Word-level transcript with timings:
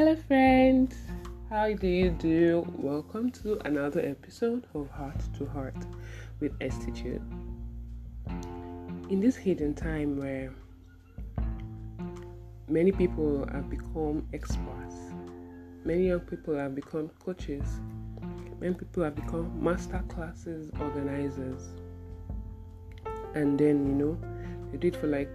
Hello, 0.00 0.16
friends. 0.16 0.96
How 1.50 1.74
do 1.74 1.86
you 1.86 2.08
do? 2.08 2.64
Welcome 2.78 3.30
to 3.42 3.58
another 3.66 4.00
episode 4.00 4.66
of 4.74 4.88
Heart 4.88 5.20
to 5.36 5.44
Heart 5.44 5.76
with 6.40 6.58
Estitude. 6.58 7.20
In 9.10 9.20
this 9.20 9.36
hidden 9.36 9.74
time 9.74 10.16
where 10.16 10.54
many 12.66 12.92
people 12.92 13.46
have 13.52 13.68
become 13.68 14.26
experts, 14.32 14.96
many 15.84 16.06
young 16.06 16.20
people 16.20 16.56
have 16.56 16.74
become 16.74 17.10
coaches, 17.22 17.68
many 18.58 18.72
people 18.72 19.04
have 19.04 19.14
become 19.14 19.52
master 19.62 20.02
classes 20.08 20.70
organizers, 20.80 21.74
and 23.34 23.58
then 23.58 23.86
you 23.86 23.92
know 23.92 24.18
they 24.72 24.78
do 24.78 24.88
it 24.88 24.96
for 24.96 25.08
like 25.08 25.28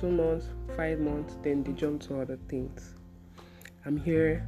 two 0.00 0.10
months, 0.10 0.46
five 0.78 0.98
months, 0.98 1.36
then 1.42 1.62
they 1.62 1.72
jump 1.72 2.00
to 2.00 2.22
other 2.22 2.38
things. 2.48 2.94
I'm 3.88 3.96
here 3.96 4.46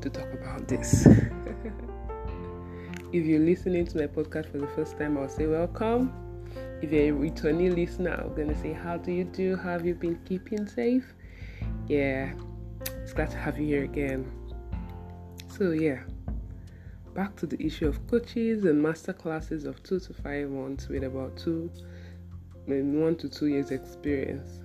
to 0.00 0.08
talk 0.08 0.32
about 0.32 0.68
this. 0.68 1.06
if 3.12 3.26
you're 3.26 3.40
listening 3.40 3.84
to 3.84 3.98
my 3.98 4.06
podcast 4.06 4.52
for 4.52 4.58
the 4.58 4.68
first 4.76 4.96
time, 4.96 5.18
I'll 5.18 5.28
say 5.28 5.48
welcome. 5.48 6.12
If 6.80 6.92
you're 6.92 7.08
a 7.08 7.10
returning 7.10 7.74
listener, 7.74 8.12
I'm 8.12 8.32
gonna 8.36 8.54
say 8.54 8.72
how 8.72 8.96
do 8.96 9.10
you 9.10 9.24
do? 9.24 9.56
How 9.56 9.70
have 9.70 9.84
you 9.84 9.96
been 9.96 10.20
keeping 10.24 10.68
safe? 10.68 11.14
Yeah, 11.88 12.32
it's 13.02 13.12
glad 13.12 13.32
to 13.32 13.38
have 13.38 13.58
you 13.58 13.66
here 13.66 13.82
again. 13.82 14.30
So 15.48 15.72
yeah, 15.72 16.04
back 17.12 17.34
to 17.38 17.46
the 17.46 17.60
issue 17.60 17.88
of 17.88 18.06
coaches 18.06 18.66
and 18.66 18.80
master 18.80 19.12
classes 19.12 19.64
of 19.64 19.82
two 19.82 19.98
to 19.98 20.14
five 20.14 20.48
months 20.48 20.86
with 20.86 21.02
about 21.02 21.36
two, 21.36 21.72
one 22.66 23.16
to 23.16 23.28
two 23.28 23.46
years 23.46 23.72
experience. 23.72 24.60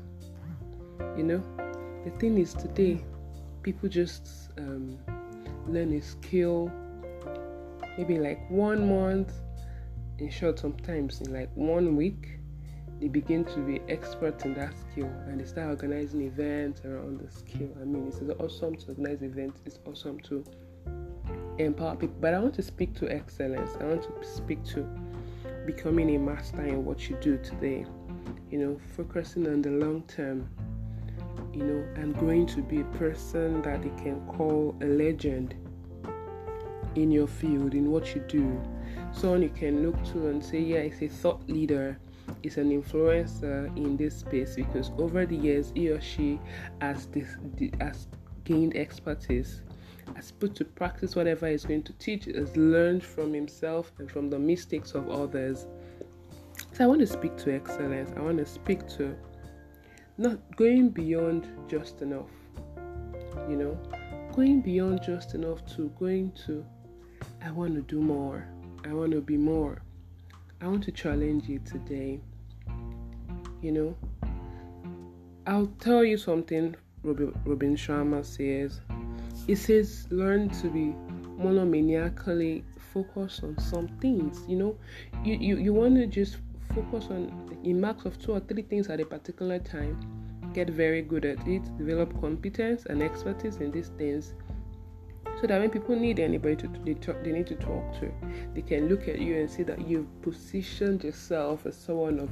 You 1.17 1.23
know, 1.23 1.44
the 2.05 2.11
thing 2.19 2.38
is 2.38 2.53
today 2.53 3.03
people 3.63 3.89
just 3.89 4.49
um, 4.58 4.97
learn 5.67 5.94
a 5.94 6.02
skill 6.02 6.72
maybe 7.97 8.17
like 8.17 8.39
one 8.49 8.88
month 8.89 9.33
in 10.19 10.30
short 10.30 10.59
sometimes 10.59 11.22
in 11.22 11.33
like 11.33 11.49
one 11.55 11.95
week 11.95 12.39
they 12.99 13.08
begin 13.08 13.44
to 13.44 13.59
be 13.59 13.81
expert 13.89 14.45
in 14.45 14.53
that 14.53 14.73
skill 14.77 15.11
and 15.27 15.39
they 15.39 15.45
start 15.45 15.69
organizing 15.69 16.21
events 16.21 16.81
around 16.86 17.19
the 17.19 17.31
skill. 17.31 17.67
I 17.81 17.86
mean 17.86 18.08
it's 18.08 18.21
awesome 18.39 18.75
to 18.75 18.89
organize 18.89 19.23
events 19.23 19.61
it's 19.66 19.80
awesome 19.88 20.19
to 20.21 20.45
empower 21.58 21.95
people 21.95 22.16
but 22.21 22.33
i 22.33 22.39
want 22.39 22.53
to 22.55 22.61
speak 22.61 22.93
to 22.95 23.11
excellence. 23.11 23.71
I 23.80 23.86
want 23.86 24.03
to 24.03 24.27
speak 24.27 24.64
to 24.66 24.88
becoming 25.66 26.16
a 26.16 26.19
master 26.19 26.64
in 26.64 26.86
what 26.86 27.09
you 27.09 27.17
do 27.21 27.38
today. 27.38 27.86
You 28.52 28.59
know 28.59 28.80
focusing 28.95 29.47
on 29.47 29.61
the 29.61 29.71
long 29.71 30.03
term 30.03 30.47
you 31.53 31.63
know, 31.63 32.02
and 32.02 32.16
growing 32.17 32.45
to 32.47 32.61
be 32.61 32.81
a 32.81 32.85
person 32.97 33.61
that 33.63 33.81
they 33.81 34.03
can 34.03 34.25
call 34.27 34.75
a 34.81 34.85
legend 34.85 35.55
in 36.95 37.11
your 37.11 37.27
field, 37.27 37.73
in 37.73 37.91
what 37.91 38.13
you 38.16 38.21
do. 38.21 38.61
Someone 39.11 39.41
you 39.41 39.49
can 39.49 39.83
look 39.83 40.02
to 40.11 40.27
and 40.27 40.43
say, 40.43 40.59
yeah, 40.59 40.80
it's 40.80 41.02
a 41.02 41.08
thought 41.08 41.47
leader, 41.49 41.97
it's 42.43 42.58
an 42.58 42.69
influencer 42.69 43.75
in 43.77 43.97
this 43.97 44.17
space 44.17 44.55
because 44.55 44.91
over 44.97 45.25
the 45.25 45.35
years 45.35 45.71
he 45.75 45.89
or 45.89 46.02
she 46.02 46.39
has 46.80 47.08
this 47.08 47.35
has 47.80 48.08
gained 48.43 48.75
expertise, 48.75 49.61
has 50.15 50.31
put 50.31 50.55
to 50.55 50.65
practice 50.65 51.15
whatever 51.15 51.47
he's 51.47 51.65
going 51.65 51.83
to 51.83 51.93
teach, 51.93 52.25
has 52.25 52.55
learned 52.55 53.03
from 53.03 53.33
himself 53.33 53.91
and 53.99 54.09
from 54.09 54.30
the 54.30 54.39
mistakes 54.39 54.93
of 54.93 55.09
others. 55.09 55.67
So 56.73 56.83
I 56.83 56.88
want 56.88 56.99
to 57.02 57.08
speak 57.08 57.38
to 57.38 57.53
excellence. 57.53 58.11
I 58.15 58.21
want 58.21 58.38
to 58.38 58.45
speak 58.45 58.88
to 58.97 59.15
not 60.22 60.39
going 60.55 60.89
beyond 60.89 61.47
just 61.67 62.02
enough 62.02 62.30
you 63.50 63.55
know? 63.55 63.77
Going 64.33 64.61
beyond 64.61 65.02
just 65.02 65.36
enough 65.36 65.66
to 65.75 65.89
going 66.00 66.31
to 66.45 66.66
i 67.44 67.52
want 67.52 67.75
to 67.75 67.81
do 67.81 68.02
more. 68.02 68.48
I 68.83 68.93
want 68.93 69.11
to 69.11 69.21
be 69.21 69.37
more. 69.37 69.82
I 70.59 70.67
want 70.67 70.83
to 70.86 70.92
challenge 70.92 71.48
you 71.48 71.59
today. 71.59 72.20
You 73.61 73.71
know? 73.71 73.98
I'll 75.48 75.71
tell 75.80 76.04
you 76.04 76.17
something 76.17 76.76
robin, 77.03 77.76
sharma 77.76 78.23
says. 78.23 78.80
He 79.48 79.55
says 79.55 80.08
learn 80.11 80.49
to 80.61 80.70
be 80.70 80.95
monomaniacally 81.43 82.64
focused 82.93 83.43
on 83.43 83.58
some 83.59 83.88
things. 83.99 84.42
You 84.48 84.58
know? 84.58 84.77
You 85.23 85.36
you, 85.36 85.58
you 85.58 85.73
want 85.73 85.95
to 85.95 86.08
just 86.08 86.38
focus 86.73 87.08
on 87.09 87.59
in 87.64 87.80
marks 87.80 88.05
of 88.05 88.20
two 88.20 88.33
or 88.33 88.39
three 88.39 88.64
things 88.64 88.89
at 88.89 88.99
a 88.99 89.05
particular 89.05 89.59
time, 89.59 89.98
get 90.54 90.70
very 90.70 91.02
good 91.02 91.26
at 91.26 91.48
it, 91.48 91.64
develop 91.77 92.20
competence 92.20 92.86
and 92.86 93.02
expertise 93.02 93.58
in 93.58 93.71
these 93.71 93.89
things 93.98 94.33
so 95.39 95.48
that 95.48 95.59
when 95.59 95.70
people 95.70 95.95
need 95.95 96.20
anybody 96.20 96.55
to 96.55 96.67
they, 96.86 96.93
talk, 96.93 97.23
they 97.23 97.32
need 97.32 97.48
to 97.48 97.55
talk 97.55 97.99
to 97.99 98.11
they 98.54 98.61
can 98.61 98.87
look 98.87 99.08
at 99.08 99.20
you 99.20 99.37
and 99.37 99.49
see 99.49 99.64
that 99.64 99.87
you've 99.87 100.21
positioned 100.21 101.04
yourself 101.04 101.65
as 101.65 101.76
someone 101.76 102.20
of 102.20 102.30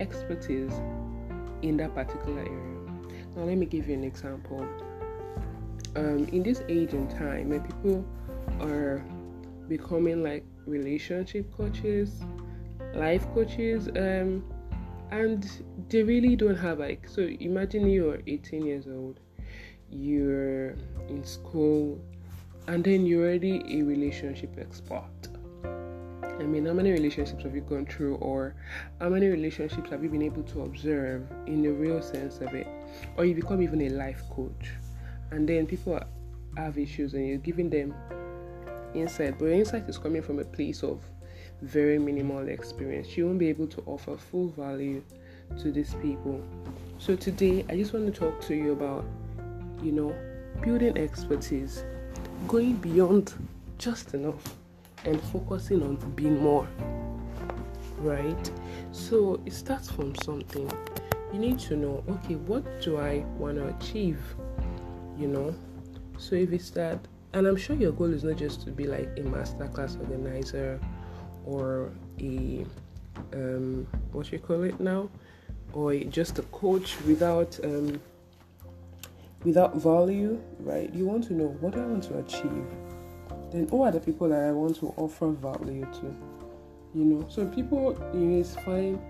expertise 0.00 0.72
in 1.62 1.76
that 1.76 1.94
particular 1.94 2.40
area. 2.40 2.80
Now 3.34 3.44
let 3.44 3.56
me 3.56 3.66
give 3.66 3.88
you 3.88 3.94
an 3.94 4.04
example. 4.04 4.66
Um, 5.94 6.28
in 6.32 6.42
this 6.42 6.62
age 6.68 6.92
and 6.92 7.08
time 7.10 7.48
when 7.50 7.60
people 7.60 8.04
are 8.60 9.02
becoming 9.68 10.22
like 10.22 10.44
relationship 10.66 11.50
coaches 11.56 12.20
life 12.96 13.26
coaches 13.34 13.88
um, 13.96 14.44
and 15.10 15.62
they 15.88 16.02
really 16.02 16.34
don't 16.34 16.56
have 16.56 16.78
like 16.78 17.06
so 17.08 17.22
imagine 17.22 17.88
you're 17.88 18.20
18 18.26 18.64
years 18.64 18.86
old 18.86 19.20
you're 19.90 20.70
in 21.08 21.22
school 21.24 22.00
and 22.66 22.82
then 22.84 23.06
you're 23.06 23.24
already 23.24 23.62
a 23.78 23.82
relationship 23.82 24.56
expert 24.58 25.28
I 26.38 26.42
mean, 26.42 26.66
how 26.66 26.74
many 26.74 26.90
relationships 26.90 27.44
have 27.44 27.54
you 27.54 27.62
gone 27.62 27.86
through, 27.86 28.16
or 28.16 28.54
how 29.00 29.08
many 29.08 29.26
relationships 29.26 29.88
have 29.88 30.02
you 30.02 30.10
been 30.10 30.22
able 30.22 30.42
to 30.42 30.62
observe 30.62 31.26
in 31.46 31.62
the 31.62 31.70
real 31.70 32.02
sense 32.02 32.40
of 32.40 32.54
it? 32.54 32.66
Or 33.16 33.24
you 33.24 33.34
become 33.34 33.62
even 33.62 33.80
a 33.80 33.88
life 33.88 34.22
coach, 34.30 34.72
and 35.30 35.48
then 35.48 35.66
people 35.66 35.98
have 36.58 36.76
issues, 36.76 37.14
and 37.14 37.26
you're 37.26 37.38
giving 37.38 37.70
them 37.70 37.94
insight, 38.94 39.38
but 39.38 39.46
your 39.46 39.54
insight 39.54 39.88
is 39.88 39.96
coming 39.96 40.20
from 40.20 40.38
a 40.38 40.44
place 40.44 40.82
of 40.82 41.00
very 41.62 41.98
minimal 41.98 42.48
experience. 42.48 43.16
You 43.16 43.26
won't 43.26 43.38
be 43.38 43.48
able 43.48 43.66
to 43.68 43.82
offer 43.86 44.16
full 44.16 44.48
value 44.48 45.02
to 45.60 45.72
these 45.72 45.94
people. 45.94 46.42
So 46.98 47.16
today 47.16 47.64
I 47.68 47.76
just 47.76 47.92
want 47.92 48.12
to 48.12 48.18
talk 48.18 48.40
to 48.42 48.54
you 48.54 48.72
about, 48.72 49.04
you 49.82 49.92
know, 49.92 50.14
building 50.62 50.96
expertise, 50.98 51.84
going 52.48 52.74
beyond 52.76 53.34
just 53.78 54.14
enough 54.14 54.54
and 55.04 55.20
focusing 55.24 55.82
on 55.82 55.96
being 56.12 56.40
more. 56.42 56.66
Right? 57.98 58.50
So 58.92 59.40
it 59.46 59.52
starts 59.52 59.90
from 59.90 60.14
something. 60.16 60.70
You 61.32 61.38
need 61.38 61.58
to 61.60 61.76
know, 61.76 62.04
okay, 62.08 62.36
what 62.36 62.64
do 62.82 62.98
I 62.98 63.24
want 63.38 63.56
to 63.56 63.68
achieve? 63.68 64.20
You 65.18 65.28
know? 65.28 65.54
So 66.18 66.34
if 66.34 66.52
it's 66.52 66.70
that 66.70 66.98
and 67.36 67.46
I'm 67.46 67.56
sure 67.56 67.76
your 67.76 67.92
goal 67.92 68.14
is 68.14 68.24
not 68.24 68.36
just 68.36 68.62
to 68.62 68.70
be 68.70 68.86
like 68.86 69.08
a 69.18 69.20
masterclass 69.20 69.98
organizer 70.00 70.80
or 71.46 71.92
a 72.20 72.66
um, 73.32 73.86
what 74.12 74.30
you 74.30 74.38
call 74.38 74.62
it 74.64 74.78
now, 74.80 75.08
or 75.72 75.94
just 75.94 76.38
a 76.38 76.42
coach 76.42 76.96
without 77.06 77.58
um, 77.64 78.00
without 79.44 79.76
value, 79.76 80.40
right? 80.60 80.92
You 80.92 81.06
want 81.06 81.24
to 81.28 81.34
know 81.34 81.56
what 81.60 81.76
I 81.76 81.86
want 81.86 82.02
to 82.04 82.18
achieve. 82.18 82.66
Then 83.52 83.68
who 83.68 83.82
are 83.82 83.92
the 83.92 84.00
people 84.00 84.28
that 84.28 84.42
I 84.42 84.52
want 84.52 84.76
to 84.80 84.92
offer 84.96 85.30
value 85.30 85.86
to? 86.00 86.16
You 86.94 87.04
know, 87.04 87.26
so 87.28 87.46
people 87.46 87.92
know, 88.12 88.40
it's 88.40 88.56
fine. 88.56 89.00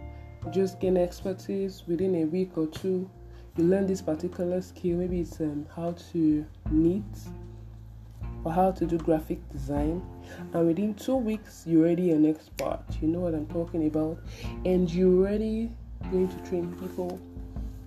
Just 0.50 0.78
gain 0.78 0.96
expertise 0.96 1.84
within 1.86 2.14
a 2.16 2.24
week 2.24 2.56
or 2.56 2.66
two. 2.66 3.10
You 3.56 3.64
learn 3.64 3.86
this 3.86 4.02
particular 4.02 4.60
skill. 4.60 4.98
Maybe 4.98 5.20
it's 5.20 5.40
um, 5.40 5.66
how 5.74 5.94
to 6.12 6.44
knit 6.70 7.04
or 8.46 8.52
how 8.52 8.70
to 8.70 8.86
do 8.86 8.96
graphic 8.96 9.40
design. 9.50 10.00
And 10.54 10.68
within 10.68 10.94
two 10.94 11.16
weeks 11.16 11.64
you're 11.66 11.82
already 11.82 12.12
an 12.12 12.24
expert. 12.24 12.80
You 13.02 13.08
know 13.08 13.18
what 13.18 13.34
i'm 13.34 13.46
talking 13.48 13.88
about. 13.88 14.18
And 14.64 14.88
you're 14.88 15.18
already 15.18 15.72
going 16.12 16.28
to 16.28 16.48
train 16.48 16.72
people. 16.76 17.20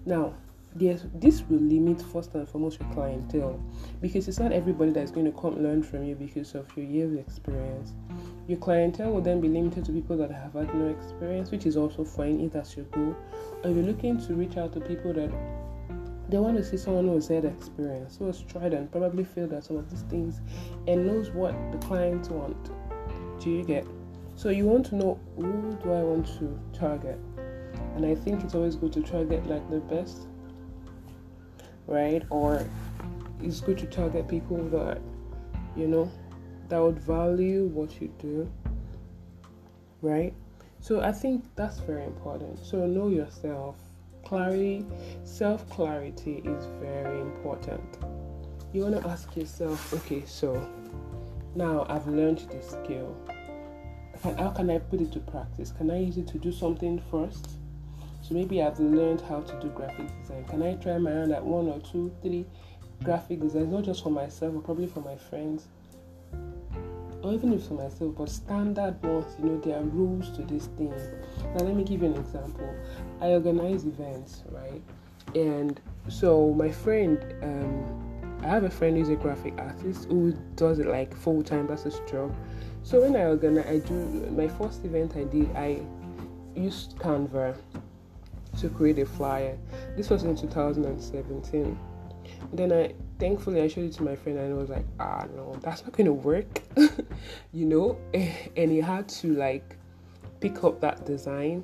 Now 0.05 0.33
this 0.75 1.43
will 1.49 1.59
limit 1.59 2.01
first 2.01 2.35
and 2.35 2.47
foremost 2.47 2.79
your 2.79 2.91
clientele 2.93 3.59
because 4.01 4.27
it's 4.27 4.37
not 4.37 4.51
everybody 4.51 4.91
that's 4.91 5.11
going 5.11 5.25
to 5.25 5.31
come 5.31 5.63
learn 5.63 5.81
from 5.81 6.03
you 6.03 6.13
because 6.13 6.53
of 6.55 6.67
your 6.75 6.85
years 6.85 7.13
of 7.13 7.19
experience. 7.19 7.93
Your 8.47 8.59
clientele 8.59 9.13
will 9.13 9.21
then 9.21 9.39
be 9.39 9.47
limited 9.47 9.85
to 9.85 9.93
people 9.93 10.17
that 10.17 10.29
have 10.29 10.53
had 10.53 10.75
no 10.75 10.89
experience 10.89 11.51
which 11.51 11.65
is 11.65 11.77
also 11.77 12.03
fine 12.03 12.41
if 12.41 12.51
that's 12.51 12.75
your 12.75 12.85
goal. 12.87 13.15
Or 13.63 13.71
you're 13.71 13.83
looking 13.83 14.19
to 14.27 14.33
reach 14.33 14.57
out 14.57 14.73
to 14.73 14.81
people 14.81 15.13
that 15.13 15.31
they 16.29 16.37
want 16.37 16.57
to 16.57 16.63
see 16.63 16.77
someone 16.77 17.05
who 17.05 17.15
has 17.15 17.27
had 17.27 17.43
experience, 17.43 18.17
who 18.17 18.27
has 18.27 18.41
tried 18.43 18.73
and 18.73 18.91
probably 18.91 19.23
failed 19.23 19.51
at 19.51 19.63
some 19.63 19.77
of 19.77 19.89
these 19.89 20.03
things 20.03 20.41
and 20.87 21.07
knows 21.07 21.31
what 21.31 21.53
the 21.71 21.77
clients 21.79 22.29
want. 22.29 22.69
Do 23.41 23.49
you 23.49 23.63
get? 23.63 23.85
So 24.35 24.49
you 24.49 24.65
want 24.65 24.85
to 24.87 24.95
know 24.95 25.19
who 25.35 25.77
do 25.83 25.91
I 25.91 26.03
want 26.03 26.27
to 26.39 26.59
target? 26.71 27.19
And 27.95 28.05
I 28.05 28.13
think 28.15 28.43
it's 28.43 28.53
always 28.53 28.75
good 28.75 28.93
to 28.93 29.01
target 29.01 29.45
like 29.47 29.67
the 29.71 29.79
best, 29.79 30.27
right? 31.87 32.23
Or 32.29 32.65
it's 33.41 33.59
good 33.59 33.77
to 33.79 33.85
target 33.87 34.27
people 34.27 34.63
that 34.69 35.01
you 35.75 35.87
know 35.87 36.11
that 36.67 36.77
would 36.77 36.99
value 36.99 37.65
what 37.65 37.99
you 37.99 38.13
do, 38.19 38.49
right? 40.01 40.33
So 40.79 41.01
I 41.01 41.11
think 41.11 41.43
that's 41.55 41.79
very 41.79 42.03
important. 42.03 42.59
So 42.59 42.85
know 42.85 43.09
yourself. 43.09 43.75
Clarity, 44.29 44.85
self 45.23 45.67
clarity 45.71 46.43
is 46.45 46.67
very 46.79 47.19
important. 47.19 47.97
You 48.71 48.83
want 48.83 49.01
to 49.01 49.09
ask 49.09 49.35
yourself, 49.35 49.91
okay, 49.91 50.23
so 50.23 50.69
now 51.55 51.87
I've 51.89 52.05
learned 52.05 52.37
this 52.51 52.69
skill. 52.69 53.17
How 54.37 54.51
can 54.51 54.69
I 54.69 54.77
put 54.77 55.01
it 55.01 55.11
to 55.13 55.19
practice? 55.19 55.71
Can 55.71 55.89
I 55.89 56.01
use 56.01 56.17
it 56.17 56.27
to 56.27 56.37
do 56.37 56.51
something 56.51 57.01
first? 57.09 57.57
So 58.21 58.35
maybe 58.35 58.61
I've 58.61 58.79
learned 58.79 59.21
how 59.21 59.41
to 59.41 59.59
do 59.61 59.69
graphic 59.69 60.05
design. 60.21 60.45
Can 60.45 60.61
I 60.61 60.75
try 60.75 60.99
my 60.99 61.09
hand 61.09 61.31
at 61.31 61.43
one 61.43 61.67
or 61.67 61.79
two, 61.79 62.15
three 62.21 62.45
graphic 63.03 63.39
designs, 63.39 63.71
not 63.71 63.83
just 63.83 64.03
for 64.03 64.11
myself, 64.11 64.53
but 64.53 64.63
probably 64.63 64.85
for 64.85 65.01
my 65.01 65.15
friends? 65.15 65.69
Or 67.29 67.33
even 67.33 67.53
if 67.53 67.67
for 67.67 67.75
myself, 67.75 68.15
but 68.17 68.29
standard 68.29 69.01
ones, 69.03 69.35
you 69.37 69.45
know, 69.45 69.59
there 69.59 69.77
are 69.77 69.83
rules 69.83 70.31
to 70.31 70.41
this 70.43 70.65
thing. 70.77 70.93
Now, 71.55 71.63
let 71.63 71.75
me 71.75 71.83
give 71.83 72.01
you 72.01 72.07
an 72.07 72.17
example. 72.17 72.73
I 73.21 73.27
organize 73.27 73.85
events, 73.85 74.43
right? 74.49 74.81
And 75.35 75.79
so, 76.07 76.53
my 76.53 76.71
friend, 76.71 77.23
um, 77.43 78.41
I 78.43 78.47
have 78.47 78.63
a 78.63 78.69
friend 78.69 78.97
who's 78.97 79.09
a 79.09 79.15
graphic 79.15 79.53
artist 79.59 80.05
who 80.05 80.31
does 80.55 80.79
it 80.79 80.87
like 80.87 81.15
full 81.15 81.43
time, 81.43 81.67
that's 81.67 81.83
his 81.83 82.01
job. 82.09 82.35
So, 82.81 83.01
when 83.01 83.15
I 83.15 83.25
organize, 83.25 83.67
I 83.67 83.77
do 83.79 83.93
my 84.31 84.47
first 84.47 84.83
event 84.83 85.15
I 85.15 85.25
did, 85.25 85.55
I 85.55 85.81
used 86.55 86.97
Canva 86.97 87.55
to 88.59 88.69
create 88.69 88.97
a 88.97 89.05
flyer. 89.05 89.55
This 89.95 90.09
was 90.09 90.23
in 90.23 90.35
2017. 90.35 91.77
Then 92.53 92.71
I 92.71 92.93
thankfully 93.19 93.61
I 93.61 93.67
showed 93.67 93.85
it 93.85 93.93
to 93.93 94.03
my 94.03 94.15
friend 94.15 94.39
and 94.39 94.53
I 94.53 94.57
was 94.57 94.69
like, 94.69 94.85
ah 94.99 95.25
no, 95.35 95.57
that's 95.61 95.83
not 95.83 95.93
gonna 95.93 96.13
work. 96.13 96.61
you 97.53 97.65
know? 97.65 97.97
And 98.57 98.71
he 98.71 98.79
had 98.79 99.07
to 99.09 99.33
like 99.35 99.77
pick 100.39 100.63
up 100.63 100.79
that 100.81 101.05
design 101.05 101.63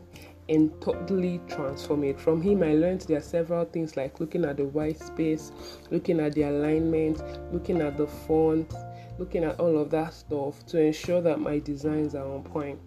and 0.49 0.71
totally 0.81 1.41
transform 1.47 2.03
it. 2.03 2.19
From 2.19 2.41
him 2.41 2.61
I 2.63 2.73
learned 2.75 3.01
there 3.01 3.17
are 3.17 3.21
several 3.21 3.65
things 3.65 3.97
like 3.97 4.19
looking 4.19 4.45
at 4.45 4.57
the 4.57 4.65
white 4.65 4.99
space, 4.99 5.51
looking 5.89 6.19
at 6.19 6.33
the 6.33 6.43
alignment, 6.43 7.21
looking 7.51 7.81
at 7.81 7.97
the 7.97 8.07
font, 8.07 8.71
looking 9.17 9.43
at 9.43 9.59
all 9.59 9.77
of 9.79 9.89
that 9.91 10.13
stuff 10.13 10.65
to 10.67 10.79
ensure 10.79 11.21
that 11.21 11.39
my 11.39 11.59
designs 11.59 12.15
are 12.15 12.27
on 12.27 12.43
point. 12.43 12.79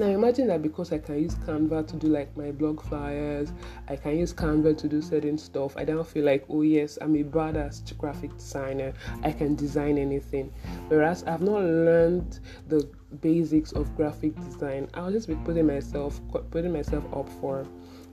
Now 0.00 0.06
imagine 0.06 0.46
that 0.46 0.62
because 0.62 0.92
I 0.94 0.98
can 0.98 1.20
use 1.20 1.34
Canva 1.34 1.86
to 1.88 1.96
do 1.96 2.06
like 2.06 2.34
my 2.34 2.52
blog 2.52 2.82
flyers, 2.82 3.52
I 3.86 3.96
can 3.96 4.16
use 4.16 4.32
Canva 4.32 4.78
to 4.78 4.88
do 4.88 5.02
certain 5.02 5.36
stuff. 5.36 5.76
I 5.76 5.84
don't 5.84 6.06
feel 6.06 6.24
like, 6.24 6.46
oh 6.48 6.62
yes, 6.62 6.96
I'm 7.02 7.14
a 7.16 7.22
badass 7.22 7.94
graphic 7.98 8.34
designer. 8.34 8.94
I 9.22 9.30
can 9.30 9.56
design 9.56 9.98
anything. 9.98 10.54
Whereas 10.88 11.22
I've 11.24 11.42
not 11.42 11.60
learned 11.60 12.40
the 12.68 12.88
basics 13.20 13.72
of 13.72 13.94
graphic 13.94 14.34
design. 14.36 14.88
I'll 14.94 15.12
just 15.12 15.28
be 15.28 15.34
putting 15.34 15.66
myself 15.66 16.18
putting 16.50 16.72
myself 16.72 17.04
up 17.12 17.28
for 17.38 17.66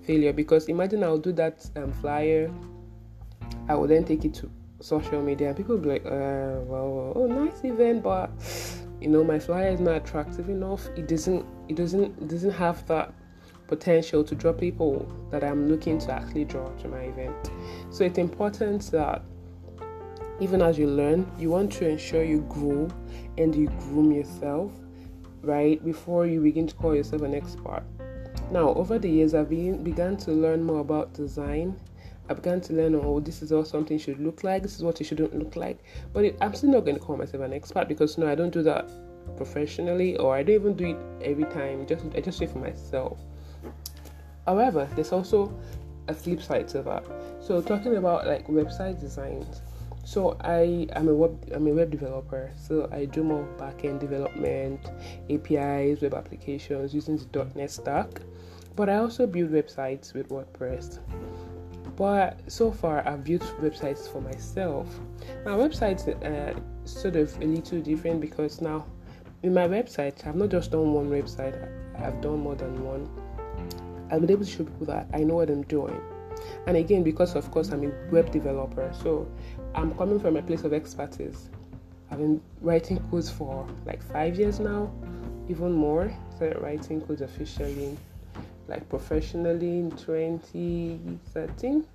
failure 0.03 0.33
because 0.33 0.65
imagine 0.65 1.05
I'll 1.05 1.17
do 1.17 1.31
that 1.33 1.65
um, 1.77 1.93
flyer. 1.93 2.51
I 3.69 3.75
will 3.75 3.87
then 3.87 4.03
take 4.03 4.25
it 4.25 4.33
to 4.33 4.51
social 4.81 5.21
media 5.21 5.47
and 5.47 5.55
people 5.55 5.75
will 5.75 5.83
be 5.83 5.87
like, 5.87 6.05
uh, 6.05 6.59
well, 6.67 7.13
oh 7.15 7.27
nice 7.27 7.63
event, 7.63 8.03
but 8.03 8.29
you 8.99 9.07
know 9.07 9.23
my 9.23 9.39
flyer 9.39 9.69
is 9.69 9.79
not 9.79 9.95
attractive 9.95 10.49
enough 10.49 10.87
it 10.95 11.07
doesn't 11.07 11.45
it 11.69 11.75
doesn't 11.75 12.17
it 12.21 12.27
doesn't 12.27 12.51
have 12.51 12.85
that 12.87 13.13
potential 13.67 14.23
to 14.23 14.35
draw 14.35 14.53
people 14.53 15.05
that 15.29 15.43
i'm 15.43 15.67
looking 15.67 15.97
to 15.99 16.11
actually 16.11 16.45
draw 16.45 16.67
to 16.75 16.87
my 16.87 16.99
event 16.99 17.51
so 17.89 18.03
it's 18.03 18.17
important 18.17 18.89
that 18.91 19.21
even 20.39 20.61
as 20.61 20.77
you 20.77 20.87
learn 20.87 21.29
you 21.37 21.49
want 21.49 21.71
to 21.71 21.87
ensure 21.87 22.23
you 22.23 22.41
grow 22.49 22.87
and 23.37 23.55
you 23.55 23.67
groom 23.79 24.11
yourself 24.11 24.71
right 25.41 25.83
before 25.83 26.25
you 26.25 26.41
begin 26.41 26.65
to 26.65 26.75
call 26.75 26.95
yourself 26.95 27.21
an 27.23 27.33
expert 27.33 27.83
now 28.51 28.73
over 28.75 28.97
the 28.97 29.09
years 29.09 29.33
i've 29.33 29.49
been, 29.49 29.83
began 29.83 30.15
to 30.15 30.31
learn 30.31 30.63
more 30.63 30.79
about 30.79 31.13
design 31.13 31.77
I 32.29 32.33
began 32.33 32.59
to 32.61 32.73
learn, 32.73 32.93
oh, 32.95 33.19
this 33.21 33.41
is 33.41 33.51
what 33.51 33.67
something 33.67 33.97
should 33.97 34.19
look 34.19 34.43
like. 34.43 34.61
This 34.61 34.75
is 34.75 34.83
what 34.83 34.99
it 34.99 35.05
shouldn't 35.05 35.33
look 35.37 35.55
like. 35.55 35.79
But 36.11 36.25
it, 36.25 36.37
I'm 36.41 36.53
still 36.55 36.71
not 36.71 36.81
going 36.81 36.97
to 36.97 37.01
call 37.01 37.15
myself 37.15 37.43
an 37.43 37.53
expert 37.53 37.87
because 37.87 38.17
no, 38.17 38.27
I 38.27 38.35
don't 38.35 38.49
do 38.49 38.61
that 38.63 38.89
professionally, 39.35 40.17
or 40.17 40.35
I 40.35 40.43
don't 40.43 40.55
even 40.55 40.73
do 40.75 40.85
it 40.91 40.97
every 41.21 41.45
time. 41.45 41.85
Just 41.85 42.05
I 42.15 42.21
just 42.21 42.39
do 42.39 42.45
it 42.45 42.51
for 42.51 42.59
myself. 42.59 43.19
However, 44.45 44.87
there's 44.95 45.11
also 45.11 45.53
a 46.07 46.13
flip 46.13 46.41
side 46.41 46.67
to 46.69 46.81
that. 46.83 47.03
So 47.41 47.61
talking 47.61 47.97
about 47.97 48.25
like 48.25 48.47
website 48.47 48.99
designs. 48.99 49.61
So 50.05 50.37
I 50.39 50.87
am 50.95 51.09
a 51.09 51.13
web 51.13 51.51
I'm 51.53 51.67
a 51.67 51.73
web 51.73 51.91
developer. 51.91 52.51
So 52.55 52.89
I 52.91 53.05
do 53.05 53.23
more 53.23 53.45
backend 53.57 53.99
development, 53.99 54.79
APIs, 55.29 56.01
web 56.01 56.13
applications 56.13 56.93
using 56.93 57.17
the 57.17 57.45
.NET 57.55 57.71
stack. 57.71 58.21
But 58.75 58.89
I 58.89 58.97
also 58.97 59.27
build 59.27 59.51
websites 59.51 60.13
with 60.13 60.29
WordPress. 60.29 60.99
But 61.97 62.39
so 62.47 62.71
far, 62.71 63.05
I've 63.07 63.23
built 63.23 63.41
websites 63.59 64.07
for 64.07 64.21
myself. 64.21 64.87
My 65.43 65.51
websites 65.51 66.07
are 66.07 66.55
uh, 66.55 66.59
sort 66.85 67.15
of 67.15 67.35
a 67.41 67.45
little 67.45 67.81
different 67.81 68.21
because 68.21 68.61
now 68.61 68.85
in 69.43 69.53
my 69.53 69.67
website, 69.67 70.25
I've 70.25 70.35
not 70.35 70.49
just 70.49 70.71
done 70.71 70.93
one 70.93 71.09
website, 71.09 71.55
I've 71.99 72.21
done 72.21 72.39
more 72.39 72.55
than 72.55 72.83
one. 72.83 73.07
Mm. 73.57 74.13
I've 74.13 74.21
been 74.21 74.31
able 74.31 74.45
to 74.45 74.51
show 74.51 74.63
people 74.63 74.87
that 74.87 75.07
I 75.13 75.19
know 75.19 75.35
what 75.35 75.49
I'm 75.49 75.63
doing. 75.63 75.99
And 76.65 76.77
again, 76.77 77.03
because 77.03 77.35
of 77.35 77.49
course 77.51 77.69
I'm 77.69 77.83
a 77.83 77.91
web 78.11 78.31
developer, 78.31 78.91
so 79.01 79.27
I'm 79.75 79.93
coming 79.95 80.19
from 80.19 80.37
a 80.37 80.41
place 80.41 80.63
of 80.63 80.73
expertise. 80.73 81.49
I've 82.09 82.19
been 82.19 82.41
writing 82.61 82.99
codes 83.09 83.29
for 83.29 83.67
like 83.85 84.01
five 84.01 84.37
years 84.37 84.59
now, 84.59 84.91
even 85.49 85.73
more. 85.73 86.11
Started 86.35 86.61
writing 86.61 87.01
codes 87.01 87.21
officially 87.21 87.97
like 88.67 88.87
professionally 88.89 89.79
in 89.79 89.91
2013 89.91 91.85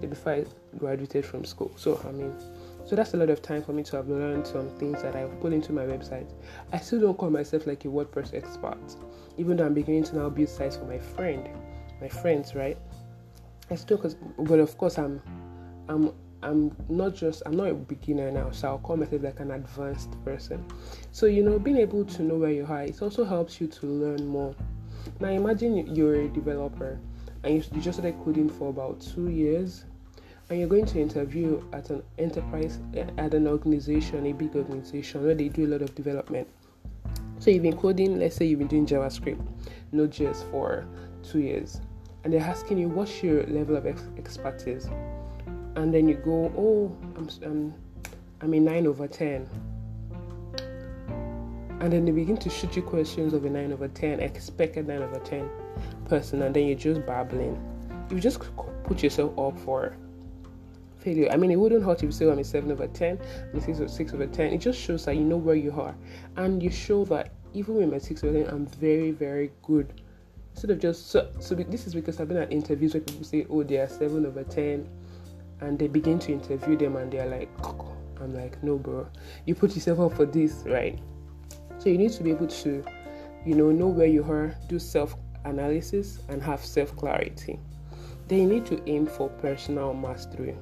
before 0.00 0.32
I 0.32 0.44
graduated 0.78 1.24
from 1.24 1.44
school. 1.44 1.70
So 1.76 2.00
I 2.06 2.12
mean, 2.12 2.34
so 2.88 2.96
that's 2.96 3.14
a 3.14 3.16
lot 3.16 3.30
of 3.30 3.42
time 3.42 3.62
for 3.62 3.72
me 3.72 3.82
to 3.84 3.96
have 3.96 4.08
learned 4.08 4.46
some 4.46 4.68
things 4.78 5.02
that 5.02 5.14
I've 5.14 5.40
put 5.40 5.52
into 5.52 5.72
my 5.72 5.82
website. 5.82 6.30
I 6.72 6.78
still 6.78 7.00
don't 7.00 7.18
call 7.18 7.30
myself 7.30 7.66
like 7.66 7.84
a 7.84 7.88
WordPress 7.88 8.34
expert, 8.34 8.78
even 9.36 9.56
though 9.56 9.66
I'm 9.66 9.74
beginning 9.74 10.04
to 10.04 10.16
now 10.16 10.28
build 10.30 10.48
sites 10.48 10.76
for 10.76 10.84
my 10.84 10.98
friend, 10.98 11.48
my 12.00 12.08
friends, 12.08 12.54
right? 12.54 12.78
I 13.70 13.74
still, 13.74 13.98
cause, 13.98 14.16
but 14.38 14.58
of 14.58 14.76
course 14.78 14.98
I'm, 14.98 15.20
I'm, 15.88 16.12
I'm 16.42 16.74
not 16.88 17.14
just 17.14 17.42
I'm 17.44 17.56
not 17.56 17.68
a 17.68 17.74
beginner 17.74 18.30
now, 18.30 18.50
so 18.50 18.68
I'll 18.68 18.78
call 18.78 18.96
myself 18.96 19.22
like 19.22 19.40
an 19.40 19.50
advanced 19.50 20.12
person. 20.24 20.64
So 21.12 21.26
you 21.26 21.42
know, 21.42 21.58
being 21.58 21.76
able 21.76 22.04
to 22.04 22.22
know 22.22 22.36
where 22.36 22.52
you 22.52 22.64
are, 22.64 22.82
it 22.82 23.02
also 23.02 23.24
helps 23.24 23.60
you 23.60 23.66
to 23.66 23.86
learn 23.86 24.26
more 24.26 24.54
now 25.20 25.28
imagine 25.28 25.94
you're 25.94 26.22
a 26.22 26.28
developer 26.28 26.98
and 27.44 27.54
you, 27.54 27.64
you 27.74 27.80
just 27.80 27.98
started 27.98 28.18
coding 28.24 28.48
for 28.48 28.68
about 28.68 29.00
two 29.00 29.28
years 29.28 29.84
and 30.50 30.58
you're 30.58 30.68
going 30.68 30.86
to 30.86 31.00
interview 31.00 31.62
at 31.72 31.90
an 31.90 32.02
enterprise 32.18 32.78
eh, 32.94 33.06
at 33.18 33.34
an 33.34 33.46
organization, 33.46 34.26
a 34.26 34.32
big 34.32 34.54
organization 34.56 35.24
where 35.24 35.34
they 35.34 35.48
do 35.48 35.66
a 35.66 35.68
lot 35.68 35.82
of 35.82 35.94
development. 35.94 36.48
So 37.38 37.50
you've 37.50 37.62
been 37.62 37.76
coding, 37.76 38.18
let's 38.18 38.36
say 38.36 38.46
you've 38.46 38.58
been 38.58 38.68
doing 38.68 38.86
JavaScript, 38.86 39.44
Node.js 39.92 40.50
for 40.50 40.86
two 41.22 41.40
years, 41.40 41.80
and 42.24 42.32
they're 42.32 42.40
asking 42.40 42.78
you 42.78 42.88
what's 42.88 43.22
your 43.22 43.44
level 43.44 43.76
of 43.76 43.86
ex- 43.86 44.08
expertise, 44.16 44.88
and 45.76 45.92
then 45.92 46.08
you 46.08 46.14
go, 46.14 46.52
oh, 46.56 46.96
I'm, 47.16 47.28
I'm, 47.42 47.50
um, 47.50 47.74
I'm 48.40 48.54
a 48.54 48.60
nine 48.60 48.86
over 48.86 49.06
ten. 49.06 49.48
And 51.80 51.92
then 51.92 52.04
they 52.04 52.10
begin 52.10 52.36
to 52.38 52.50
shoot 52.50 52.74
you 52.74 52.82
questions 52.82 53.32
of 53.34 53.44
a 53.44 53.50
9 53.50 53.72
over 53.72 53.86
10 53.86 54.18
expected 54.18 54.88
9 54.88 55.00
over 55.00 55.20
10 55.20 55.48
person 56.08 56.42
and 56.42 56.52
then 56.52 56.66
you're 56.66 56.76
just 56.76 57.06
babbling. 57.06 57.56
You 58.10 58.18
just 58.18 58.40
put 58.82 59.00
yourself 59.00 59.38
up 59.38 59.56
for 59.60 59.94
failure. 61.08 61.30
I 61.30 61.36
mean 61.36 61.50
it 61.50 61.56
wouldn't 61.56 61.84
hurt 61.84 61.98
if 61.98 62.04
you 62.04 62.12
say 62.12 62.26
oh, 62.26 62.32
i'm 62.32 62.38
a 62.38 62.44
7 62.44 62.70
over 62.70 62.86
10 62.86 63.18
i'm 63.52 63.58
a 63.58 63.62
6 63.62 63.78
over 63.78 63.88
6 63.88 64.14
over 64.14 64.26
10 64.26 64.52
it 64.52 64.58
just 64.58 64.78
shows 64.78 65.04
that 65.06 65.16
you 65.16 65.24
know 65.24 65.36
where 65.36 65.54
you 65.54 65.72
are. 65.72 65.94
And 66.36 66.62
you 66.62 66.70
show 66.70 67.04
that 67.06 67.32
even 67.54 67.76
with 67.76 67.90
my 67.90 67.98
6 67.98 68.24
over 68.24 68.44
10 68.44 68.54
i'm 68.54 68.66
very 68.66 69.10
very 69.10 69.50
good. 69.62 70.00
Instead 70.52 70.70
of 70.70 70.80
just 70.80 71.10
so, 71.10 71.30
so 71.38 71.54
this 71.54 71.86
is 71.86 71.94
because 71.94 72.20
i've 72.20 72.28
been 72.28 72.36
at 72.36 72.52
interviews 72.52 72.94
where 72.94 73.00
people 73.00 73.24
say 73.24 73.46
oh 73.48 73.62
they 73.62 73.78
are 73.78 73.88
7 73.88 74.26
over 74.26 74.44
10 74.44 74.88
and 75.60 75.78
they 75.78 75.88
begin 75.88 76.18
to 76.20 76.32
interview 76.32 76.76
them 76.76 76.96
and 76.96 77.12
they're 77.12 77.26
like 77.26 77.48
i'm 78.20 78.34
like 78.34 78.62
no 78.62 78.76
bro. 78.76 79.06
You 79.46 79.54
put 79.54 79.74
yourself 79.74 80.00
up 80.00 80.14
for 80.14 80.26
this 80.26 80.64
right? 80.66 80.98
So 81.78 81.88
you 81.88 81.98
need 81.98 82.12
to 82.12 82.24
be 82.24 82.30
able 82.30 82.48
to, 82.48 82.84
you 83.46 83.54
know, 83.54 83.70
know 83.70 83.86
where 83.86 84.08
you 84.08 84.24
are, 84.24 84.54
do 84.68 84.80
self 84.80 85.14
analysis, 85.44 86.18
and 86.28 86.42
have 86.42 86.64
self 86.64 86.94
clarity. 86.96 87.60
Then 88.26 88.38
you 88.40 88.46
need 88.46 88.66
to 88.66 88.82
aim 88.86 89.06
for 89.06 89.28
personal 89.28 89.94
mastery. 89.94 90.56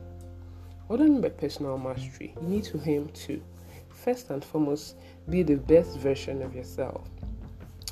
I 0.88 0.96
mean 0.96 1.20
by 1.20 1.30
personal 1.30 1.78
mastery? 1.78 2.34
You 2.40 2.48
need 2.48 2.64
to 2.64 2.80
aim 2.86 3.08
to, 3.08 3.42
first 3.88 4.30
and 4.30 4.44
foremost, 4.44 4.96
be 5.28 5.42
the 5.42 5.56
best 5.56 5.98
version 5.98 6.42
of 6.42 6.54
yourself. 6.54 7.08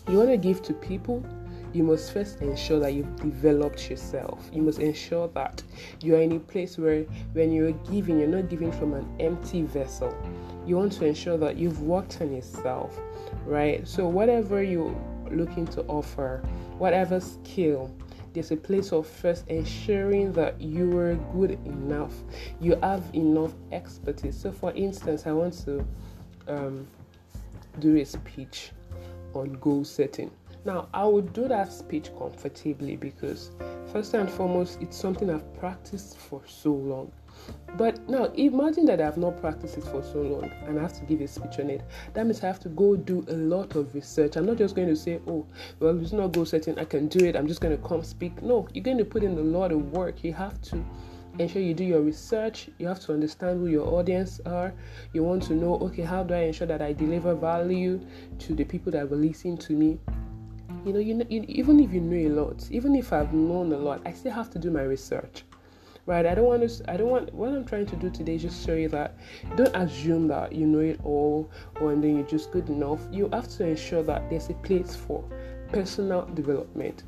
You 0.09 0.19
want 0.19 0.31
to 0.31 0.37
give 0.37 0.63
to 0.63 0.75
people, 0.75 1.25
you 1.73 1.83
must 1.83 2.13
first 2.13 2.41
ensure 2.41 2.79
that 2.79 2.95
you've 2.95 3.17
developed 3.17 3.91
yourself. 3.91 4.49
You 4.53 4.63
must 4.63 4.79
ensure 4.79 5.27
that 5.29 5.61
you 6.01 6.15
are 6.15 6.21
in 6.21 6.33
a 6.33 6.39
place 6.39 6.79
where 6.79 7.03
when 7.33 7.51
you're 7.51 7.73
giving, 7.73 8.21
you're 8.21 8.29
not 8.29 8.49
giving 8.49 8.71
from 8.71 8.95
an 8.95 9.09
empty 9.19 9.63
vessel. 9.63 10.17
You 10.65 10.77
want 10.77 10.93
to 10.93 11.05
ensure 11.05 11.37
that 11.39 11.57
you've 11.57 11.83
worked 11.83 12.21
on 12.21 12.33
yourself, 12.33 12.97
right? 13.45 13.87
So, 13.89 14.07
whatever 14.07 14.63
you're 14.63 14.95
looking 15.33 15.67
to 15.69 15.83
offer, 15.87 16.45
whatever 16.79 17.19
skill, 17.19 17.93
there's 18.35 18.51
a 18.51 18.57
place 18.57 18.93
of 18.93 19.07
first 19.07 19.47
ensuring 19.49 20.33
that 20.33 20.61
you 20.61 20.99
are 20.99 21.15
good 21.33 21.53
enough, 21.65 22.13
you 22.61 22.77
have 22.83 23.03
enough 23.15 23.53
expertise. 23.73 24.37
So, 24.37 24.53
for 24.53 24.73
instance, 24.73 25.27
I 25.27 25.33
want 25.33 25.55
to 25.65 25.87
um, 26.49 26.87
do 27.79 27.97
a 27.97 28.05
speech 28.05 28.73
on 29.33 29.53
goal 29.55 29.85
setting. 29.85 30.31
Now, 30.65 30.89
I 30.93 31.05
would 31.05 31.33
do 31.33 31.47
that 31.49 31.73
speech 31.73 32.11
comfortably 32.19 32.97
because, 32.97 33.51
first 33.93 34.15
and 34.15 34.31
foremost, 34.31 34.79
it's 34.81 34.97
something 34.97 35.31
I've 35.31 35.55
practiced 35.59 36.19
for 36.19 36.43
so 36.47 36.73
long. 36.73 37.13
But 37.77 38.09
now 38.09 38.27
imagine 38.27 38.85
that 38.87 39.01
I've 39.01 39.17
not 39.17 39.41
practiced 39.41 39.79
it 39.79 39.85
for 39.85 40.01
so 40.03 40.23
long 40.23 40.49
and 40.67 40.79
I 40.79 40.83
have 40.83 40.93
to 41.01 41.05
give 41.07 41.21
a 41.21 41.27
speech 41.27 41.59
on 41.59 41.71
it. 41.71 41.83
That 42.13 42.25
means 42.25 42.43
I 42.45 42.47
have 42.47 42.61
to 42.61 42.69
go 42.69 42.95
do 42.95 43.25
a 43.29 43.33
lot 43.33 43.75
of 43.75 43.95
research. 43.95 44.37
I'm 44.37 44.47
not 44.47 44.59
just 44.59 44.77
going 44.77 44.87
to 44.87 44.95
say, 44.95 45.21
oh, 45.27 45.45
well, 45.81 46.01
it's 46.01 46.13
not 46.13 46.33
goal 46.33 46.45
setting, 46.45 46.79
I 46.79 46.85
can 46.85 47.09
do 47.09 47.25
it, 47.25 47.35
I'm 47.35 47.49
just 47.49 47.61
going 47.61 47.77
to 47.77 47.83
come 47.83 48.05
speak. 48.05 48.41
No, 48.43 48.69
you're 48.73 48.85
going 48.85 48.99
to 48.99 49.05
put 49.05 49.25
in 49.25 49.37
a 49.37 49.43
lot 49.43 49.73
of 49.73 49.91
work. 49.91 50.23
You 50.23 50.33
have 50.35 50.63
to 50.63 50.85
ensure 51.41 51.63
you 51.63 51.75
do 51.75 51.83
your 51.83 52.01
research. 52.01 52.71
You 52.79 52.87
have 52.87 53.01
to 53.01 53.13
understand 53.13 53.59
who 53.59 53.67
your 53.67 53.89
audience 53.89 54.41
are. 54.47 54.73
You 55.13 55.25
want 55.25 55.43
to 55.45 55.55
know, 55.55 55.75
okay, 55.81 56.03
how 56.03 56.23
do 56.23 56.35
I 56.35 56.45
ensure 56.45 56.69
that 56.69 56.81
I 56.81 56.93
deliver 56.93 57.35
value 57.35 58.01
to 58.39 58.55
the 58.55 58.65
people 58.65 58.93
that 58.93 59.11
will 59.11 59.19
listen 59.19 59.57
to 59.57 59.73
me? 59.73 59.99
You 60.85 60.93
know, 60.93 61.01
you, 61.01 61.15
know, 61.15 61.27
even 61.29 61.81
if 61.81 61.93
you 61.93 62.01
know 62.01 62.17
a 62.17 62.41
lot, 62.41 62.69
even 62.71 62.95
if 62.95 63.13
I've 63.13 63.33
known 63.33 63.73
a 63.73 63.79
lot, 63.79 64.03
I 64.07 64.13
still 64.13 64.33
have 64.33 64.51
to 64.51 64.59
do 64.59 64.71
my 64.71 64.83
research 64.83 65.45
right 66.07 66.27
i 66.27 66.35
don't 66.35 66.45
want 66.45 66.69
to 66.69 66.91
i 66.91 66.97
don't 66.97 67.09
want 67.09 67.33
what 67.35 67.51
i'm 67.51 67.65
trying 67.65 67.87
to 67.87 67.97
do 67.97 68.11
today 68.11 68.35
is 68.35 68.43
just 68.43 68.65
show 68.65 68.75
you 68.75 68.89
that 68.89 69.17
don't 69.57 69.75
assume 69.75 70.29
that 70.29 70.53
you 70.53 70.67
know 70.67 70.81
it 70.81 71.01
all 71.05 71.51
or 71.81 71.93
and 71.93 72.05
then 72.05 72.17
you're 72.17 72.27
just 72.27 72.51
good 72.51 72.69
enough 72.69 73.01
you 73.11 73.29
have 73.33 73.49
to 73.49 73.67
ensure 73.67 74.03
that 74.03 74.29
there's 74.29 74.51
a 74.51 74.55
place 74.55 74.95
for 74.95 75.25
personal 75.73 76.27
development 76.35 77.05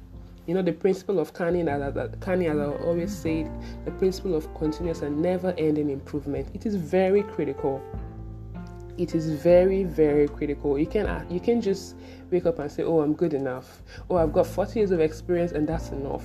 you 0.47 0.55
know 0.55 0.63
the 0.63 0.73
principle 0.73 1.19
of 1.19 1.33
CANI, 1.35 1.69
as, 1.69 2.15
CANI, 2.21 2.49
I 2.49 2.55
always 2.55 3.17
say, 3.17 3.51
the 3.85 3.91
principle 3.91 4.35
of 4.37 4.53
continuous 4.55 5.03
and 5.03 5.21
never-ending 5.21 5.91
improvement. 5.91 6.49
It 6.55 6.67
is 6.67 6.77
very 6.77 7.25
critical. 7.25 7.83
It 8.97 9.15
is 9.15 9.29
very, 9.29 9.83
very 9.83 10.29
critical. 10.29 10.79
You 10.79 10.87
can 10.87 11.07
uh, 11.07 11.25
you 11.29 11.41
can 11.41 11.61
just 11.61 11.97
wake 12.31 12.47
up 12.47 12.61
and 12.61 12.71
say, 12.71 12.85
"Oh, 12.85 13.01
I'm 13.01 13.13
good 13.13 13.35
enough," 13.35 13.83
"Oh, 14.09 14.17
I've 14.17 14.33
got 14.33 14.47
40 14.47 14.79
years 14.79 14.91
of 14.93 15.01
experience 15.01 15.51
and 15.51 15.69
that's 15.69 15.91
enough." 15.91 16.25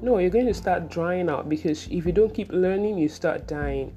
No, 0.00 0.18
you're 0.18 0.30
going 0.30 0.46
to 0.46 0.54
start 0.54 0.88
drying 0.90 1.28
out 1.28 1.48
because 1.48 1.88
if 1.88 2.06
you 2.06 2.12
don't 2.12 2.32
keep 2.32 2.52
learning, 2.52 2.98
you 2.98 3.08
start 3.08 3.48
dying. 3.48 3.92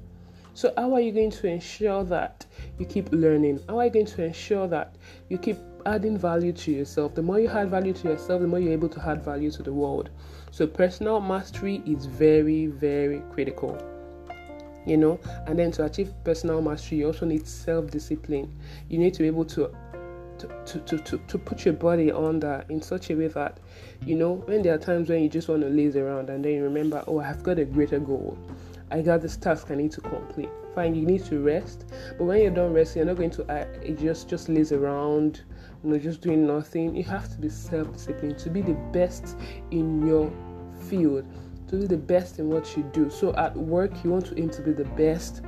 So, 0.54 0.72
how 0.76 0.92
are 0.94 1.00
you 1.00 1.12
going 1.12 1.30
to 1.30 1.46
ensure 1.46 2.02
that 2.04 2.44
you 2.78 2.86
keep 2.86 3.12
learning? 3.12 3.60
How 3.68 3.78
are 3.78 3.84
you 3.84 3.90
going 3.90 4.06
to 4.06 4.24
ensure 4.24 4.66
that 4.66 4.96
you 5.28 5.38
keep 5.38 5.58
adding 5.86 6.18
value 6.18 6.52
to 6.52 6.72
yourself? 6.72 7.14
The 7.14 7.22
more 7.22 7.38
you 7.38 7.48
add 7.48 7.70
value 7.70 7.92
to 7.92 8.08
yourself, 8.08 8.40
the 8.40 8.48
more 8.48 8.58
you're 8.58 8.72
able 8.72 8.88
to 8.88 9.08
add 9.08 9.24
value 9.24 9.50
to 9.52 9.62
the 9.62 9.72
world. 9.72 10.10
So, 10.50 10.66
personal 10.66 11.20
mastery 11.20 11.82
is 11.86 12.06
very, 12.06 12.66
very 12.66 13.22
critical. 13.30 13.80
You 14.84 14.96
know, 14.96 15.20
and 15.46 15.56
then 15.56 15.70
to 15.72 15.84
achieve 15.84 16.12
personal 16.24 16.60
mastery, 16.60 16.98
you 16.98 17.06
also 17.06 17.26
need 17.26 17.46
self 17.46 17.92
discipline. 17.92 18.52
You 18.88 18.98
need 18.98 19.14
to 19.14 19.20
be 19.20 19.28
able 19.28 19.44
to 19.46 19.72
to, 20.66 20.78
to, 20.80 20.98
to, 20.98 21.18
to 21.18 21.38
put 21.38 21.64
your 21.64 21.74
body 21.74 22.10
on 22.10 22.40
that 22.40 22.70
in 22.70 22.80
such 22.82 23.10
a 23.10 23.14
way 23.14 23.28
that, 23.28 23.58
you 24.04 24.16
know, 24.16 24.34
when 24.46 24.62
there 24.62 24.74
are 24.74 24.78
times 24.78 25.08
when 25.08 25.22
you 25.22 25.28
just 25.28 25.48
want 25.48 25.62
to 25.62 25.68
laze 25.68 25.96
around 25.96 26.30
and 26.30 26.44
then 26.44 26.52
you 26.52 26.62
remember, 26.62 27.02
oh, 27.06 27.20
I've 27.20 27.42
got 27.42 27.58
a 27.58 27.64
greater 27.64 27.98
goal. 27.98 28.36
I 28.90 29.00
got 29.00 29.22
this 29.22 29.36
task 29.36 29.70
I 29.70 29.74
need 29.74 29.92
to 29.92 30.00
complete. 30.02 30.50
Fine, 30.74 30.94
you 30.94 31.06
need 31.06 31.24
to 31.26 31.38
rest, 31.40 31.86
but 32.18 32.24
when 32.24 32.42
you're 32.42 32.50
done 32.50 32.72
resting, 32.72 33.00
you're 33.00 33.06
not 33.06 33.16
going 33.16 33.30
to 33.30 33.44
uh, 33.50 33.66
just 33.94 34.28
just 34.28 34.48
laze 34.48 34.72
around, 34.72 35.42
you 35.82 35.90
know, 35.90 35.98
just 35.98 36.22
doing 36.22 36.46
nothing. 36.46 36.94
You 36.96 37.04
have 37.04 37.30
to 37.30 37.38
be 37.38 37.48
self-disciplined 37.48 38.38
to 38.38 38.50
be 38.50 38.62
the 38.62 38.74
best 38.92 39.36
in 39.70 40.06
your 40.06 40.32
field, 40.88 41.26
to 41.68 41.76
be 41.76 41.86
the 41.86 41.96
best 41.96 42.38
in 42.38 42.48
what 42.48 42.74
you 42.76 42.82
do. 42.84 43.10
So 43.10 43.34
at 43.36 43.54
work, 43.56 43.92
you 44.02 44.10
want 44.10 44.26
to 44.26 44.38
aim 44.38 44.50
to 44.50 44.62
be 44.62 44.72
the 44.72 44.84
best 44.84 45.42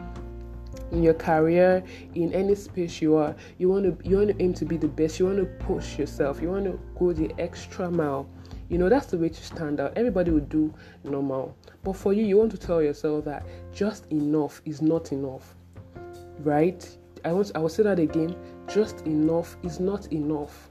in 0.93 1.03
your 1.03 1.15
career 1.15 1.83
in 2.15 2.33
any 2.33 2.55
space 2.55 3.01
you 3.01 3.17
are 3.17 3.35
you 3.59 3.69
want 3.69 3.85
to 3.85 4.09
you 4.09 4.17
want 4.17 4.29
to 4.29 4.43
aim 4.43 4.53
to 4.55 4.65
be 4.65 4.77
the 4.77 4.89
best 4.89 5.19
you 5.19 5.27
want 5.27 5.39
to 5.39 5.47
push 5.65 5.99
yourself 5.99 6.41
you 6.41 6.51
want 6.51 6.65
to 6.65 6.79
go 6.99 7.13
the 7.13 7.33
extra 7.39 7.91
mile. 7.91 8.29
You 8.69 8.79
know 8.79 8.89
that's 8.89 9.07
the 9.07 9.19
way 9.19 9.29
to 9.29 9.45
stand 9.45 9.79
out. 9.79 9.93
Everybody 9.95 10.31
would 10.31 10.49
do 10.49 10.73
normal. 11.05 11.55
But 11.83 11.97
for 11.97 12.13
you 12.15 12.25
you 12.25 12.39
want 12.39 12.51
to 12.53 12.59
tell 12.59 12.83
yourself 12.83 13.25
that 13.27 13.47
just 13.73 14.07
enough 14.11 14.63
is 14.65 14.81
not 14.81 15.13
enough 15.13 15.55
right? 16.41 16.89
I 17.25 17.33
want 17.33 17.53
i 17.55 17.59
will 17.59 17.69
say 17.69 17.83
that 17.83 17.99
again. 17.99 18.37
Just 18.67 19.03
enough 19.03 19.57
is 19.63 19.81
not 19.81 20.13
enough 20.13 20.71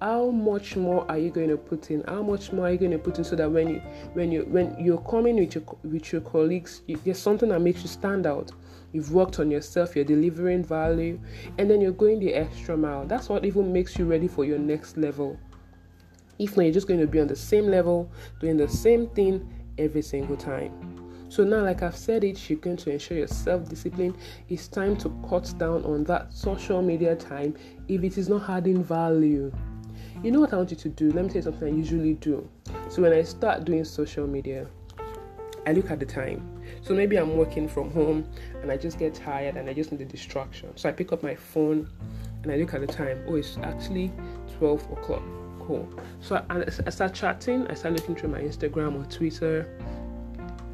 how 0.00 0.30
much 0.30 0.76
more 0.76 1.04
are 1.10 1.18
you 1.18 1.30
going 1.30 1.48
to 1.48 1.56
put 1.56 1.90
in? 1.90 2.04
How 2.06 2.22
much 2.22 2.52
more 2.52 2.66
are 2.66 2.72
you 2.72 2.78
going 2.78 2.92
to 2.92 2.98
put 2.98 3.18
in 3.18 3.24
so 3.24 3.34
that 3.36 3.50
when 3.50 3.68
you 3.68 3.82
when 4.14 4.30
you 4.30 4.42
when 4.48 4.76
you're 4.78 5.02
coming 5.02 5.36
with 5.36 5.54
your 5.54 5.64
with 5.82 6.12
your 6.12 6.20
colleagues 6.20 6.82
you, 6.86 7.00
there's 7.04 7.18
something 7.18 7.48
that 7.48 7.60
makes 7.60 7.82
you 7.82 7.88
stand 7.88 8.26
out. 8.26 8.52
You've 8.92 9.12
worked 9.12 9.40
on 9.40 9.50
yourself 9.50 9.96
you're 9.96 10.04
delivering 10.04 10.64
value 10.64 11.20
and 11.58 11.68
then 11.70 11.80
you're 11.80 11.92
going 11.92 12.20
the 12.20 12.34
extra 12.34 12.76
mile. 12.76 13.06
That's 13.06 13.28
what 13.28 13.44
even 13.44 13.72
makes 13.72 13.98
you 13.98 14.06
ready 14.06 14.28
for 14.28 14.44
your 14.44 14.58
next 14.58 14.96
level. 14.96 15.36
If 16.38 16.56
not 16.56 16.62
you're 16.64 16.72
just 16.72 16.86
going 16.86 17.00
to 17.00 17.06
be 17.06 17.20
on 17.20 17.26
the 17.26 17.36
same 17.36 17.66
level 17.66 18.10
doing 18.40 18.56
the 18.56 18.68
same 18.68 19.08
thing 19.08 19.52
every 19.78 20.02
single 20.02 20.36
time. 20.36 21.08
So 21.30 21.44
now, 21.44 21.62
like 21.62 21.82
I've 21.82 21.96
said 21.96 22.24
it, 22.24 22.48
you're 22.48 22.58
going 22.58 22.78
to 22.78 22.90
ensure 22.90 23.18
your 23.18 23.26
self 23.26 23.68
discipline. 23.68 24.16
It's 24.48 24.66
time 24.66 24.96
to 24.98 25.10
cut 25.28 25.52
down 25.58 25.84
on 25.84 26.04
that 26.04 26.32
social 26.32 26.80
media 26.80 27.14
time 27.16 27.54
if 27.86 28.02
it 28.02 28.16
is 28.16 28.28
not 28.30 28.48
adding 28.48 28.82
value. 28.82 29.52
You 30.20 30.32
know 30.32 30.40
what 30.40 30.52
I 30.52 30.56
want 30.56 30.72
you 30.72 30.76
to 30.76 30.88
do? 30.88 31.12
Let 31.12 31.24
me 31.24 31.28
tell 31.28 31.36
you 31.36 31.42
something 31.42 31.68
I 31.68 31.76
usually 31.76 32.14
do. 32.14 32.48
So 32.88 33.02
when 33.02 33.12
I 33.12 33.22
start 33.22 33.64
doing 33.64 33.84
social 33.84 34.26
media, 34.26 34.66
I 35.64 35.72
look 35.72 35.92
at 35.92 36.00
the 36.00 36.06
time. 36.06 36.60
So 36.82 36.92
maybe 36.92 37.16
I'm 37.16 37.36
working 37.36 37.68
from 37.68 37.92
home 37.92 38.28
and 38.60 38.72
I 38.72 38.76
just 38.76 38.98
get 38.98 39.14
tired 39.14 39.56
and 39.56 39.70
I 39.70 39.74
just 39.74 39.92
need 39.92 40.00
a 40.00 40.04
distraction. 40.04 40.76
So 40.76 40.88
I 40.88 40.92
pick 40.92 41.12
up 41.12 41.22
my 41.22 41.36
phone 41.36 41.88
and 42.42 42.50
I 42.50 42.56
look 42.56 42.74
at 42.74 42.80
the 42.80 42.88
time. 42.88 43.22
Oh, 43.28 43.36
it's 43.36 43.58
actually 43.62 44.10
12 44.58 44.90
o'clock. 44.90 45.22
Cool. 45.60 45.88
So 46.20 46.44
I, 46.50 46.64
I 46.84 46.90
start 46.90 47.14
chatting. 47.14 47.68
I 47.68 47.74
start 47.74 47.94
looking 47.94 48.16
through 48.16 48.30
my 48.30 48.40
Instagram 48.40 49.00
or 49.00 49.08
Twitter. 49.08 49.70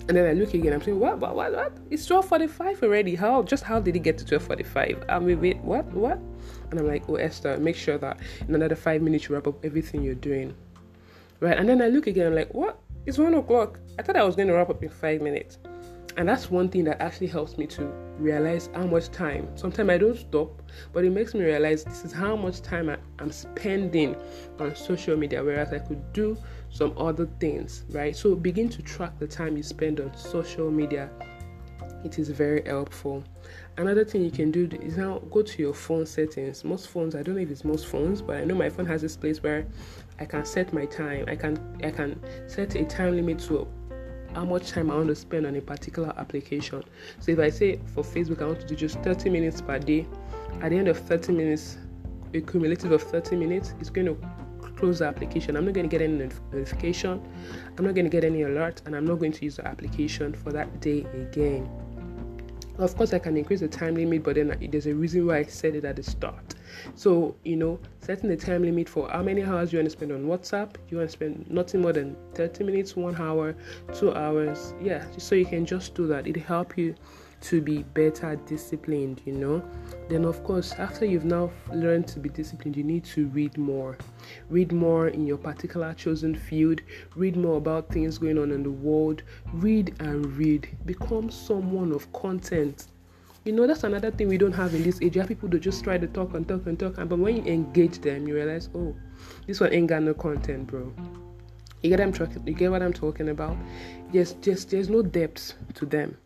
And 0.08 0.16
then 0.16 0.26
I 0.26 0.32
look 0.32 0.54
again. 0.54 0.72
I'm 0.72 0.82
saying, 0.82 0.98
what, 0.98 1.18
what, 1.18 1.34
what, 1.34 1.52
what? 1.52 1.76
It's 1.90 2.06
12:45 2.08 2.82
already. 2.82 3.14
How? 3.14 3.42
Just 3.42 3.64
how 3.64 3.80
did 3.80 3.96
it 3.96 4.00
get 4.00 4.16
to 4.18 4.24
12:45? 4.38 5.04
I 5.08 5.18
mean, 5.18 5.40
wait, 5.40 5.58
what, 5.58 5.86
what? 5.92 6.18
And 6.74 6.80
I'm 6.80 6.88
like, 6.88 7.08
oh, 7.08 7.14
Esther, 7.14 7.56
make 7.58 7.76
sure 7.76 7.98
that 7.98 8.18
in 8.48 8.52
another 8.52 8.74
five 8.74 9.00
minutes 9.00 9.28
you 9.28 9.36
wrap 9.36 9.46
up 9.46 9.64
everything 9.64 10.02
you're 10.02 10.16
doing. 10.16 10.56
Right? 11.38 11.56
And 11.56 11.68
then 11.68 11.80
I 11.80 11.86
look 11.86 12.08
again, 12.08 12.26
I'm 12.26 12.34
like, 12.34 12.52
what? 12.52 12.80
It's 13.06 13.16
one 13.16 13.32
o'clock. 13.34 13.78
I 13.96 14.02
thought 14.02 14.16
I 14.16 14.24
was 14.24 14.34
going 14.34 14.48
to 14.48 14.54
wrap 14.54 14.70
up 14.70 14.82
in 14.82 14.88
five 14.88 15.22
minutes. 15.22 15.58
And 16.16 16.28
that's 16.28 16.50
one 16.50 16.68
thing 16.68 16.82
that 16.84 17.00
actually 17.00 17.28
helps 17.28 17.56
me 17.56 17.68
to 17.68 17.84
realize 18.18 18.70
how 18.74 18.86
much 18.86 19.08
time. 19.12 19.56
Sometimes 19.56 19.88
I 19.88 19.98
don't 19.98 20.18
stop, 20.18 20.62
but 20.92 21.04
it 21.04 21.10
makes 21.10 21.32
me 21.32 21.44
realize 21.44 21.84
this 21.84 22.04
is 22.04 22.10
how 22.10 22.34
much 22.34 22.60
time 22.60 22.90
I, 22.90 22.96
am 23.20 23.30
spending 23.30 24.16
on 24.58 24.74
social 24.74 25.16
media, 25.16 25.44
whereas 25.44 25.72
I 25.72 25.78
could 25.78 26.12
do 26.12 26.36
some 26.70 26.92
other 26.98 27.28
things, 27.38 27.84
right? 27.90 28.16
So 28.16 28.34
begin 28.34 28.68
to 28.70 28.82
track 28.82 29.16
the 29.20 29.28
time 29.28 29.56
you 29.56 29.62
spend 29.62 30.00
on 30.00 30.12
social 30.16 30.72
media. 30.72 31.08
It 32.04 32.18
is 32.18 32.28
very 32.28 32.62
helpful. 32.66 33.24
Another 33.78 34.04
thing 34.04 34.22
you 34.22 34.30
can 34.30 34.50
do 34.50 34.68
is 34.82 34.98
now 34.98 35.20
go 35.30 35.42
to 35.42 35.62
your 35.62 35.72
phone 35.72 36.04
settings. 36.04 36.62
Most 36.62 36.88
phones, 36.88 37.14
I 37.14 37.22
don't 37.22 37.34
know 37.34 37.40
if 37.40 37.50
it's 37.50 37.64
most 37.64 37.86
phones, 37.86 38.20
but 38.20 38.36
I 38.36 38.44
know 38.44 38.54
my 38.54 38.68
phone 38.68 38.86
has 38.86 39.00
this 39.00 39.16
place 39.16 39.42
where 39.42 39.66
I 40.20 40.26
can 40.26 40.44
set 40.44 40.72
my 40.72 40.84
time. 40.84 41.24
I 41.28 41.34
can 41.34 41.58
I 41.82 41.90
can 41.90 42.20
set 42.46 42.74
a 42.74 42.84
time 42.84 43.16
limit 43.16 43.38
to 43.40 43.66
how 44.34 44.44
much 44.44 44.70
time 44.70 44.90
I 44.90 44.96
want 44.96 45.08
to 45.08 45.14
spend 45.14 45.46
on 45.46 45.56
a 45.56 45.60
particular 45.60 46.12
application. 46.18 46.84
So 47.20 47.32
if 47.32 47.38
I 47.38 47.48
say 47.50 47.80
for 47.94 48.04
Facebook 48.04 48.42
I 48.42 48.46
want 48.46 48.60
to 48.60 48.66
do 48.66 48.76
just 48.76 48.98
30 49.00 49.30
minutes 49.30 49.60
per 49.60 49.78
day, 49.78 50.06
at 50.60 50.70
the 50.70 50.78
end 50.78 50.88
of 50.88 50.98
30 50.98 51.32
minutes, 51.32 51.78
a 52.34 52.40
cumulative 52.40 52.92
of 52.92 53.02
30 53.02 53.36
minutes, 53.36 53.74
it's 53.80 53.90
going 53.90 54.06
to 54.06 54.18
close 54.76 54.98
the 54.98 55.06
application. 55.06 55.56
I'm 55.56 55.64
not 55.64 55.74
going 55.74 55.88
to 55.88 55.90
get 55.90 56.02
any 56.02 56.28
notification, 56.52 57.22
I'm 57.78 57.84
not 57.84 57.94
going 57.94 58.04
to 58.04 58.10
get 58.10 58.24
any 58.24 58.42
alert, 58.42 58.82
and 58.86 58.94
I'm 58.94 59.06
not 59.06 59.20
going 59.20 59.32
to 59.32 59.44
use 59.44 59.56
the 59.56 59.66
application 59.66 60.34
for 60.34 60.52
that 60.52 60.80
day 60.80 61.06
again. 61.14 61.68
Of 62.78 62.96
course, 62.96 63.12
I 63.12 63.18
can 63.20 63.36
increase 63.36 63.60
the 63.60 63.68
time 63.68 63.94
limit, 63.94 64.24
but 64.24 64.34
then 64.34 64.56
there's 64.70 64.86
a 64.86 64.94
reason 64.94 65.26
why 65.26 65.38
I 65.38 65.42
said 65.44 65.76
it 65.76 65.84
at 65.84 65.96
the 65.96 66.02
start. 66.02 66.54
So, 66.96 67.36
you 67.44 67.56
know, 67.56 67.78
setting 68.00 68.28
the 68.28 68.36
time 68.36 68.62
limit 68.62 68.88
for 68.88 69.08
how 69.08 69.22
many 69.22 69.44
hours 69.44 69.72
you 69.72 69.78
want 69.78 69.86
to 69.86 69.90
spend 69.90 70.10
on 70.10 70.24
WhatsApp, 70.24 70.74
you 70.88 70.98
want 70.98 71.08
to 71.08 71.12
spend 71.12 71.48
nothing 71.50 71.82
more 71.82 71.92
than 71.92 72.16
30 72.34 72.64
minutes, 72.64 72.96
one 72.96 73.14
hour, 73.16 73.54
two 73.92 74.12
hours. 74.12 74.74
Yeah, 74.82 75.04
so 75.18 75.34
you 75.36 75.46
can 75.46 75.64
just 75.64 75.94
do 75.94 76.06
that. 76.08 76.26
It'll 76.26 76.42
help 76.42 76.76
you 76.76 76.94
to 77.44 77.60
be 77.60 77.82
better 77.82 78.36
disciplined, 78.46 79.20
you 79.26 79.32
know. 79.32 79.62
Then, 80.08 80.24
of 80.24 80.42
course, 80.44 80.72
after 80.72 81.04
you've 81.04 81.26
now 81.26 81.50
learned 81.72 82.08
to 82.08 82.18
be 82.18 82.30
disciplined, 82.30 82.74
you 82.74 82.84
need 82.84 83.04
to 83.04 83.26
read 83.28 83.58
more. 83.58 83.98
Read 84.48 84.72
more 84.72 85.08
in 85.08 85.26
your 85.26 85.36
particular 85.36 85.92
chosen 85.92 86.34
field, 86.34 86.80
read 87.16 87.36
more 87.36 87.58
about 87.58 87.90
things 87.90 88.16
going 88.16 88.38
on 88.38 88.50
in 88.50 88.62
the 88.62 88.70
world, 88.70 89.22
read 89.52 89.94
and 90.00 90.24
read. 90.38 90.68
Become 90.86 91.30
someone 91.30 91.92
of 91.92 92.10
content. 92.14 92.86
You 93.44 93.52
know, 93.52 93.66
that's 93.66 93.84
another 93.84 94.10
thing 94.10 94.28
we 94.28 94.38
don't 94.38 94.52
have 94.52 94.74
in 94.74 94.82
this 94.82 95.02
age. 95.02 95.14
You 95.14 95.20
have 95.20 95.28
people 95.28 95.50
that 95.50 95.60
just 95.60 95.84
try 95.84 95.98
to 95.98 96.06
talk 96.06 96.32
and 96.32 96.48
talk 96.48 96.66
and 96.66 96.78
talk, 96.78 96.94
but 96.96 97.18
when 97.18 97.36
you 97.36 97.52
engage 97.52 97.98
them, 97.98 98.26
you 98.26 98.34
realize, 98.36 98.70
oh, 98.74 98.96
this 99.46 99.60
one 99.60 99.70
ain't 99.74 99.88
got 99.88 100.02
no 100.02 100.14
content, 100.14 100.66
bro. 100.66 100.90
You 101.82 101.90
get, 101.90 102.00
I'm 102.00 102.14
talking, 102.14 102.42
you 102.46 102.54
get 102.54 102.70
what 102.70 102.82
I'm 102.82 102.94
talking 102.94 103.28
about? 103.28 103.54
Yes, 104.12 104.32
just 104.40 104.70
there's 104.70 104.88
no 104.88 105.02
depth 105.02 105.52
to 105.74 105.84
them 105.84 106.16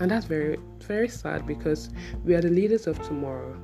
and 0.00 0.10
that's 0.10 0.26
very 0.26 0.58
very 0.80 1.08
sad 1.08 1.46
because 1.46 1.90
we 2.24 2.34
are 2.34 2.40
the 2.40 2.50
leaders 2.50 2.86
of 2.86 3.00
tomorrow. 3.02 3.56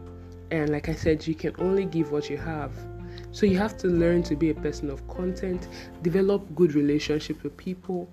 And 0.51 0.71
like 0.71 0.89
i 0.89 0.95
said 0.95 1.27
you 1.27 1.35
can 1.35 1.55
only 1.59 1.85
give 1.85 2.13
what 2.13 2.29
you 2.31 2.37
have. 2.39 2.73
So 3.33 3.47
you 3.47 3.59
have 3.59 3.77
to 3.79 3.87
learn 3.87 4.23
to 4.25 4.37
be 4.37 4.51
a 4.51 4.55
person 4.55 4.91
of 4.91 5.07
content 5.09 5.69
develop 6.03 6.55
good 6.55 6.75
relationships 6.75 7.43
with 7.43 7.57
people 7.57 8.09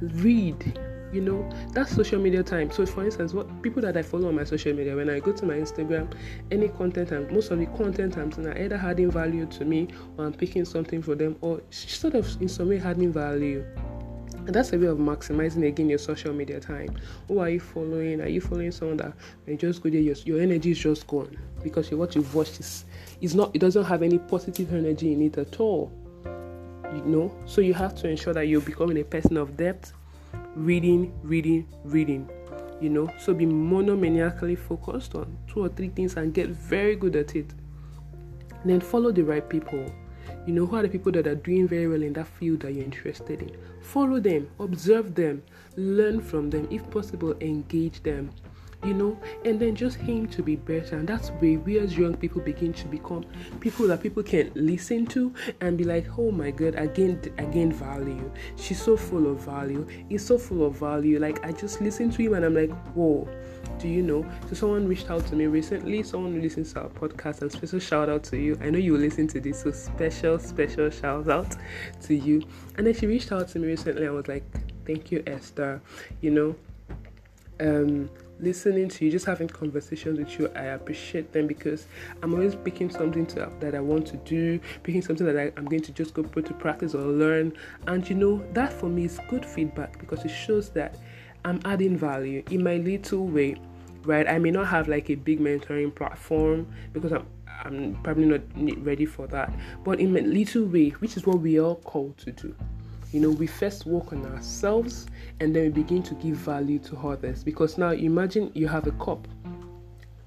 read 0.00 0.78
you 1.12 1.20
know 1.20 1.48
that's 1.72 1.94
social 1.94 2.18
media 2.20 2.42
time. 2.42 2.70
So 2.70 2.86
for 2.86 3.04
instance 3.04 3.34
what 3.34 3.62
people 3.62 3.82
that 3.82 3.96
i 3.96 4.02
follow 4.02 4.28
on 4.28 4.34
my 4.34 4.44
social 4.44 4.72
media 4.72 4.96
when 4.96 5.10
i 5.10 5.20
go 5.20 5.32
to 5.32 5.44
my 5.46 5.54
instagram 5.54 6.12
any 6.50 6.68
content 6.68 7.12
and 7.12 7.30
most 7.30 7.50
of 7.50 7.58
the 7.58 7.66
content 7.66 8.16
i'm 8.16 8.32
seeing 8.32 8.46
are 8.46 8.58
either 8.58 8.76
adding 8.76 9.10
value 9.10 9.46
to 9.46 9.64
me 9.64 9.88
or 10.16 10.26
i'm 10.26 10.32
picking 10.32 10.64
something 10.64 11.02
for 11.02 11.14
them 11.14 11.36
or 11.42 11.60
sort 11.70 12.14
of 12.14 12.40
in 12.40 12.48
some 12.48 12.68
way 12.68 12.80
adding 12.80 13.12
value 13.12 13.64
that's 14.46 14.72
a 14.72 14.78
way 14.78 14.86
of 14.86 14.98
maximizing 14.98 15.66
again 15.66 15.88
your 15.88 15.98
social 15.98 16.32
media 16.32 16.58
time. 16.58 16.96
Who 17.28 17.38
are 17.38 17.48
you 17.48 17.60
following? 17.60 18.20
Are 18.20 18.28
you 18.28 18.40
following 18.40 18.72
someone 18.72 18.96
that 18.98 19.12
when 19.44 19.56
just 19.58 19.82
go 19.82 19.90
there, 19.90 20.00
your, 20.00 20.16
your 20.24 20.40
energy 20.40 20.72
is 20.72 20.78
just 20.78 21.06
gone 21.06 21.36
because 21.62 21.90
what 21.92 22.14
you've 22.14 22.34
watched 22.34 22.60
is 22.60 22.84
is 23.20 23.34
not 23.34 23.50
it 23.54 23.60
doesn't 23.60 23.84
have 23.84 24.02
any 24.02 24.18
positive 24.18 24.72
energy 24.74 25.12
in 25.12 25.22
it 25.22 25.38
at 25.38 25.60
all. 25.60 25.92
You 26.24 27.02
know, 27.04 27.34
so 27.46 27.60
you 27.60 27.72
have 27.74 27.94
to 27.96 28.08
ensure 28.08 28.34
that 28.34 28.48
you're 28.48 28.60
becoming 28.60 28.98
a 28.98 29.04
person 29.04 29.36
of 29.36 29.56
depth, 29.56 29.92
reading, 30.54 31.12
reading, 31.22 31.66
reading. 31.84 32.28
You 32.80 32.90
know, 32.90 33.10
so 33.18 33.32
be 33.32 33.46
monomaniacally 33.46 34.58
focused 34.58 35.14
on 35.14 35.38
two 35.46 35.64
or 35.64 35.68
three 35.68 35.88
things 35.88 36.16
and 36.16 36.34
get 36.34 36.50
very 36.50 36.96
good 36.96 37.16
at 37.16 37.36
it. 37.36 37.46
And 38.62 38.70
then 38.70 38.80
follow 38.80 39.12
the 39.12 39.22
right 39.22 39.48
people 39.48 39.90
you 40.46 40.52
know, 40.52 40.66
who 40.66 40.76
are 40.76 40.82
the 40.82 40.88
people 40.88 41.12
that 41.12 41.26
are 41.26 41.34
doing 41.34 41.68
very 41.68 41.86
well 41.86 42.02
in 42.02 42.12
that 42.14 42.26
field 42.26 42.60
that 42.60 42.74
you're 42.74 42.84
interested 42.84 43.42
in? 43.42 43.56
Follow 43.80 44.18
them, 44.18 44.48
observe 44.58 45.14
them, 45.14 45.42
learn 45.76 46.20
from 46.20 46.50
them, 46.50 46.66
if 46.70 46.88
possible, 46.90 47.34
engage 47.40 48.02
them. 48.02 48.30
You 48.84 48.94
know, 48.94 49.18
and 49.44 49.60
then 49.60 49.76
just 49.76 49.98
aim 50.08 50.26
to 50.28 50.42
be 50.42 50.56
better, 50.56 50.96
and 50.96 51.08
that's 51.08 51.28
where 51.28 51.58
we 51.58 51.78
as 51.78 51.96
young 51.96 52.16
people 52.16 52.40
begin 52.40 52.72
to 52.72 52.88
become 52.88 53.24
people 53.60 53.86
that 53.86 54.02
people 54.02 54.24
can 54.24 54.50
listen 54.56 55.06
to 55.06 55.32
and 55.60 55.78
be 55.78 55.84
like, 55.84 56.06
"Oh 56.18 56.32
my 56.32 56.50
God, 56.50 56.74
again, 56.74 57.20
again, 57.38 57.70
value. 57.72 58.28
She's 58.56 58.82
so 58.82 58.96
full 58.96 59.30
of 59.30 59.40
value. 59.40 59.86
He's 60.08 60.24
so 60.26 60.36
full 60.36 60.66
of 60.66 60.78
value." 60.78 61.20
Like 61.20 61.44
I 61.44 61.52
just 61.52 61.80
listen 61.80 62.10
to 62.10 62.22
him, 62.22 62.34
and 62.34 62.44
I'm 62.44 62.54
like, 62.54 62.72
"Whoa." 62.94 63.28
do 63.78 63.88
you 63.88 64.02
know? 64.02 64.24
So 64.48 64.54
someone 64.54 64.86
reached 64.86 65.10
out 65.10 65.26
to 65.26 65.36
me 65.36 65.46
recently, 65.46 66.02
someone 66.02 66.34
who 66.34 66.40
listens 66.40 66.72
to 66.72 66.82
our 66.82 66.88
podcast, 66.88 67.42
and 67.42 67.50
special 67.50 67.80
shout 67.80 68.08
out 68.08 68.22
to 68.24 68.36
you. 68.36 68.56
I 68.62 68.70
know 68.70 68.78
you 68.78 68.92
will 68.92 69.00
listen 69.00 69.26
to 69.28 69.40
this, 69.40 69.62
so 69.62 69.72
special, 69.72 70.38
special 70.38 70.88
shout 70.90 71.28
out 71.28 71.56
to 72.02 72.14
you. 72.14 72.42
And 72.76 72.86
then 72.86 72.94
she 72.94 73.06
reached 73.06 73.32
out 73.32 73.48
to 73.48 73.58
me 73.58 73.66
recently 73.68 74.06
and 74.06 74.14
was 74.14 74.28
like, 74.28 74.44
Thank 74.86 75.10
you, 75.12 75.22
Esther. 75.26 75.80
You 76.20 76.30
know, 76.30 76.56
um, 77.60 78.10
listening 78.42 78.88
to 78.88 79.04
you, 79.04 79.10
just 79.10 79.24
having 79.24 79.48
conversations 79.48 80.18
with 80.18 80.38
you, 80.38 80.48
I 80.54 80.64
appreciate 80.64 81.32
them 81.32 81.46
because 81.46 81.86
I'm 82.22 82.34
always 82.34 82.54
picking 82.54 82.90
something 82.90 83.24
to, 83.26 83.50
that 83.60 83.74
I 83.74 83.80
want 83.80 84.06
to 84.08 84.16
do, 84.18 84.60
picking 84.82 85.00
something 85.00 85.26
that 85.26 85.38
I, 85.38 85.52
am 85.56 85.64
going 85.64 85.82
to 85.82 85.92
just 85.92 86.12
go 86.12 86.22
put 86.22 86.46
to 86.46 86.54
practice 86.54 86.94
or 86.94 87.02
learn. 87.02 87.52
And 87.86 88.08
you 88.08 88.16
know, 88.16 88.44
that 88.52 88.72
for 88.72 88.88
me 88.88 89.04
is 89.04 89.18
good 89.28 89.46
feedback 89.46 89.98
because 89.98 90.24
it 90.24 90.30
shows 90.30 90.68
that 90.70 90.98
I'm 91.44 91.60
adding 91.64 91.96
value 91.96 92.42
in 92.50 92.62
my 92.62 92.76
little 92.76 93.26
way 93.26 93.56
right? 94.04 94.26
I 94.28 94.36
may 94.38 94.50
not 94.50 94.66
have 94.66 94.88
like 94.88 95.10
a 95.10 95.14
big 95.14 95.38
mentoring 95.38 95.94
platform 95.94 96.66
because 96.92 97.12
I'm 97.12 97.24
I'm 97.64 97.96
probably 98.02 98.24
not 98.24 98.40
ready 98.84 99.06
for 99.06 99.26
that. 99.28 99.52
But 99.84 100.00
in 100.00 100.16
a 100.16 100.20
little 100.20 100.64
way, 100.64 100.90
which 100.90 101.16
is 101.16 101.26
what 101.26 101.38
we 101.38 101.60
are 101.60 101.76
called 101.76 102.18
to 102.18 102.32
do. 102.32 102.54
You 103.12 103.20
know, 103.20 103.30
we 103.30 103.46
first 103.46 103.86
work 103.86 104.12
on 104.12 104.24
ourselves 104.26 105.06
and 105.40 105.54
then 105.54 105.64
we 105.64 105.68
begin 105.68 106.02
to 106.04 106.14
give 106.14 106.36
value 106.36 106.78
to 106.80 106.96
others. 106.96 107.44
Because 107.44 107.76
now 107.78 107.90
imagine 107.90 108.50
you 108.54 108.66
have 108.68 108.86
a 108.86 108.92
cup 108.92 109.28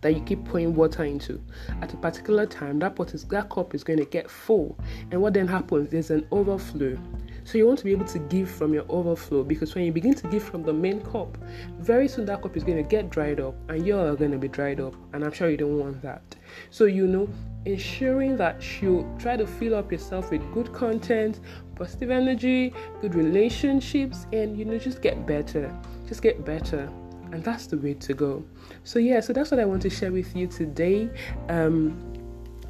that 0.02 0.14
you 0.14 0.22
keep 0.22 0.46
pouring 0.46 0.76
water 0.76 1.04
into. 1.04 1.42
At 1.82 1.92
a 1.94 1.98
particular 1.98 2.46
time, 2.46 2.78
that, 2.80 2.96
pot 2.96 3.16
is, 3.16 3.24
that 3.26 3.50
cup 3.50 3.74
is 3.74 3.84
going 3.84 3.98
to 3.98 4.06
get 4.06 4.30
full. 4.30 4.78
And 5.10 5.20
what 5.20 5.34
then 5.34 5.48
happens? 5.48 5.90
There's 5.90 6.12
an 6.12 6.28
overflow. 6.32 6.96
So 7.44 7.58
you 7.58 7.66
want 7.66 7.80
to 7.80 7.86
be 7.86 7.92
able 7.92 8.06
to 8.06 8.20
give 8.20 8.48
from 8.50 8.72
your 8.72 8.86
overflow 8.88 9.44
because 9.44 9.74
when 9.74 9.84
you 9.84 9.92
begin 9.92 10.14
to 10.14 10.28
give 10.28 10.44
from 10.44 10.62
the 10.62 10.74
main 10.74 11.02
cup, 11.02 11.40
very 11.80 12.08
soon 12.08 12.26
that 12.26 12.44
cup 12.44 12.56
is 12.56 12.64
going 12.64 12.78
to 12.78 12.88
get 12.88 13.10
dried 13.10 13.40
up 13.40 13.56
and 13.68 13.86
you're 13.86 14.16
going 14.16 14.32
to 14.32 14.38
be 14.38 14.48
dried 14.48 14.80
up. 14.80 14.94
And 15.14 15.24
I'm 15.24 15.32
sure 15.32 15.50
you 15.50 15.58
don't 15.58 15.80
want 15.80 16.04
that. 16.04 16.22
So, 16.70 16.86
you 16.86 17.08
know, 17.08 17.28
ensuring 17.66 18.38
that 18.38 18.82
you 18.82 19.08
try 19.20 19.36
to 19.36 19.46
fill 19.46 19.76
up 19.76 19.92
yourself 19.92 20.32
with 20.32 20.42
good 20.54 20.72
content, 20.74 21.40
positive 21.76 22.12
energy, 22.12 22.74
good 23.02 23.16
relationships, 23.16 24.28
and 24.32 24.58
you 24.58 24.66
know, 24.66 24.78
just 24.78 25.02
get 25.02 25.26
better. 25.26 25.74
Just 26.08 26.22
get 26.22 26.46
better. 26.46 26.90
And 27.32 27.44
that's 27.44 27.68
the 27.68 27.78
way 27.78 27.96
to 27.96 28.14
go. 28.14 28.46
So, 28.84 29.00
yeah, 29.00 29.20
so 29.20 29.34
that's 29.34 29.52
what 29.52 29.60
I 29.60 29.66
want 29.66 29.82
to 29.82 29.90
share 29.90 30.12
with 30.12 30.36
you 30.36 30.48
today. 30.48 31.10
Um, 31.50 32.14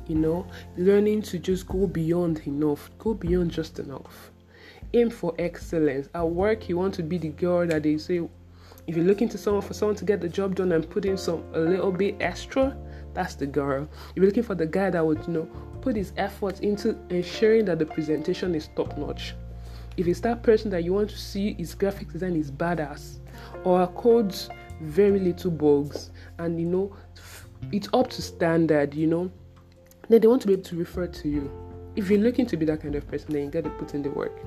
you 0.08 0.16
know, 0.16 0.48
learning 0.78 1.24
to 1.24 1.40
just 1.40 1.68
go 1.68 1.88
beyond 1.88 2.42
enough, 2.46 2.90
go 2.98 3.14
beyond 3.14 3.52
just 3.52 3.80
enough 3.80 4.32
aim 4.96 5.10
for 5.10 5.34
excellence. 5.38 6.10
At 6.16 6.28
work, 6.28 6.70
you 6.70 6.78
want 6.78 6.94
to 6.96 7.04
be 7.04 7.18
the 7.18 7.30
girl 7.30 7.68
that 7.68 7.84
they 7.84 7.98
say, 7.98 8.28
if 8.88 8.96
you're 8.96 9.06
looking 9.06 9.30
to 9.30 9.38
someone 9.38 9.62
for 9.62 9.74
someone 9.74 9.96
to 9.98 10.06
get 10.06 10.22
the 10.22 10.30
job 10.30 10.56
done 10.56 10.72
and 10.72 10.90
put 10.90 11.06
in 11.06 11.18
some 11.18 11.44
a 11.54 11.60
little 11.60 11.92
bit 11.92 12.16
extra, 12.20 12.76
that's 13.16 13.36
the 13.36 13.48
girl. 13.48 13.88
If 14.12 14.18
you're 14.18 14.26
looking 14.26 14.44
for 14.44 14.56
the 14.56 14.66
guy 14.66 14.90
that 14.90 15.06
would, 15.06 15.26
you 15.26 15.34
know, 15.34 15.50
put 15.82 15.96
his 15.96 16.14
efforts 16.18 16.60
into 16.60 16.98
ensuring 17.10 17.66
that 17.66 17.80
the 17.80 17.86
presentation 17.86 18.54
is 18.54 18.70
top 18.76 18.98
notch. 18.98 19.34
If 19.98 20.08
it's 20.08 20.20
that 20.22 20.44
person 20.44 20.70
that 20.72 20.84
you 20.84 20.94
want 20.94 21.10
to 21.10 21.18
see 21.18 21.54
his 21.54 21.74
graphic 21.74 22.12
design 22.12 22.36
is 22.36 22.52
badass, 22.52 23.20
or 23.64 23.88
codes 23.88 24.50
very 24.82 25.20
little 25.20 25.52
bugs, 25.52 26.12
and 26.38 26.60
you 26.60 26.68
know, 26.68 26.96
it's 27.72 27.88
up 27.94 28.10
to 28.12 28.22
standard, 28.22 28.94
you 28.94 29.08
know, 29.08 29.32
then 30.10 30.22
they 30.22 30.28
want 30.28 30.42
to 30.42 30.48
be 30.48 30.54
able 30.54 30.64
to 30.64 30.76
refer 30.76 31.08
to 31.08 31.30
you 31.30 31.50
if 31.96 32.10
you're 32.10 32.20
looking 32.20 32.46
to 32.46 32.58
be 32.58 32.66
that 32.66 32.82
kind 32.82 32.96
of 32.96 33.08
person, 33.08 33.32
then 33.32 33.46
you 33.46 33.50
got 33.50 33.64
to 33.64 33.70
put 33.72 33.94
in 33.94 34.02
the 34.02 34.10
work. 34.10 34.38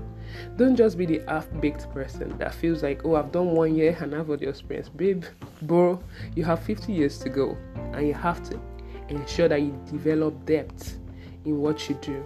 Don't 0.57 0.77
just 0.77 0.99
be 0.99 1.07
the 1.07 1.23
half-baked 1.27 1.91
person 1.93 2.37
that 2.39 2.55
feels 2.55 2.83
like, 2.83 3.05
oh, 3.05 3.17
I've 3.17 3.33
done 3.33 3.53
one 3.53 3.75
year 3.75 3.97
and 4.01 4.15
I've 4.15 4.29
got 4.29 4.41
the 4.41 4.49
experience. 4.49 4.89
Babe, 4.91 5.25
bro, 5.63 6.03
you 6.37 6.45
have 6.45 6.63
50 6.63 6.93
years 6.93 7.19
to 7.21 7.31
go, 7.31 7.57
and 7.99 8.07
you 8.07 8.15
have 8.15 8.43
to 8.51 8.61
ensure 9.09 9.49
that 9.49 9.61
you 9.61 9.79
develop 9.91 10.45
depth 10.47 10.99
in 11.45 11.61
what 11.61 11.89
you 11.89 11.97
do. 11.97 12.25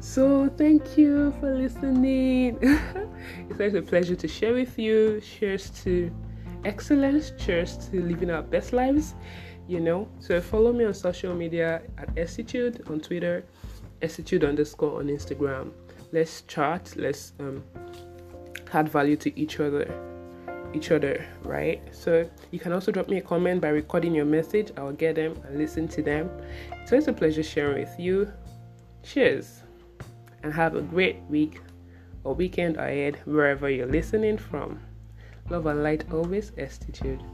So, 0.00 0.48
thank 0.56 0.96
you 0.96 1.32
for 1.40 1.54
listening. 1.54 2.58
it's 3.48 3.58
always 3.58 3.74
a 3.74 3.82
pleasure 3.82 4.14
to 4.14 4.28
share 4.28 4.52
with 4.52 4.78
you. 4.78 5.20
Cheers 5.20 5.70
to 5.82 6.12
excellence. 6.64 7.32
Cheers 7.38 7.76
to 7.88 8.02
living 8.02 8.30
our 8.30 8.42
best 8.42 8.72
lives. 8.72 9.14
You 9.66 9.80
know, 9.80 10.08
so 10.20 10.40
follow 10.40 10.72
me 10.72 10.84
on 10.84 10.94
social 10.94 11.34
media 11.34 11.82
at 11.98 12.14
Estitude 12.14 12.88
on 12.88 13.00
Twitter 13.00 13.44
Estitude 14.02 14.46
underscore 14.46 15.00
on 15.00 15.06
Instagram. 15.06 15.72
Let's 16.12 16.42
chat. 16.42 16.92
Let's 16.96 17.32
um, 17.40 17.64
add 18.72 18.88
value 18.88 19.16
to 19.16 19.38
each 19.38 19.58
other 19.60 19.84
each 20.76 20.90
other, 20.90 21.26
right? 21.42 21.82
So 21.92 22.28
you 22.50 22.58
can 22.58 22.72
also 22.72 22.92
drop 22.92 23.08
me 23.08 23.18
a 23.18 23.22
comment 23.22 23.60
by 23.60 23.68
recording 23.68 24.14
your 24.14 24.24
message. 24.24 24.72
I'll 24.76 24.92
get 24.92 25.16
them 25.16 25.40
and 25.46 25.58
listen 25.58 25.88
to 25.88 26.02
them. 26.02 26.30
It's 26.72 26.92
always 26.92 27.08
a 27.08 27.12
pleasure 27.12 27.42
sharing 27.42 27.80
with 27.80 27.98
you. 27.98 28.30
Cheers 29.02 29.62
and 30.42 30.52
have 30.52 30.74
a 30.74 30.82
great 30.82 31.22
week 31.28 31.60
or 32.24 32.34
weekend 32.34 32.76
ahead 32.76 33.18
wherever 33.24 33.70
you're 33.70 33.86
listening 33.86 34.36
from. 34.36 34.80
Love 35.48 35.66
and 35.66 35.82
light 35.82 36.04
always, 36.12 36.50
Estitude. 36.52 37.24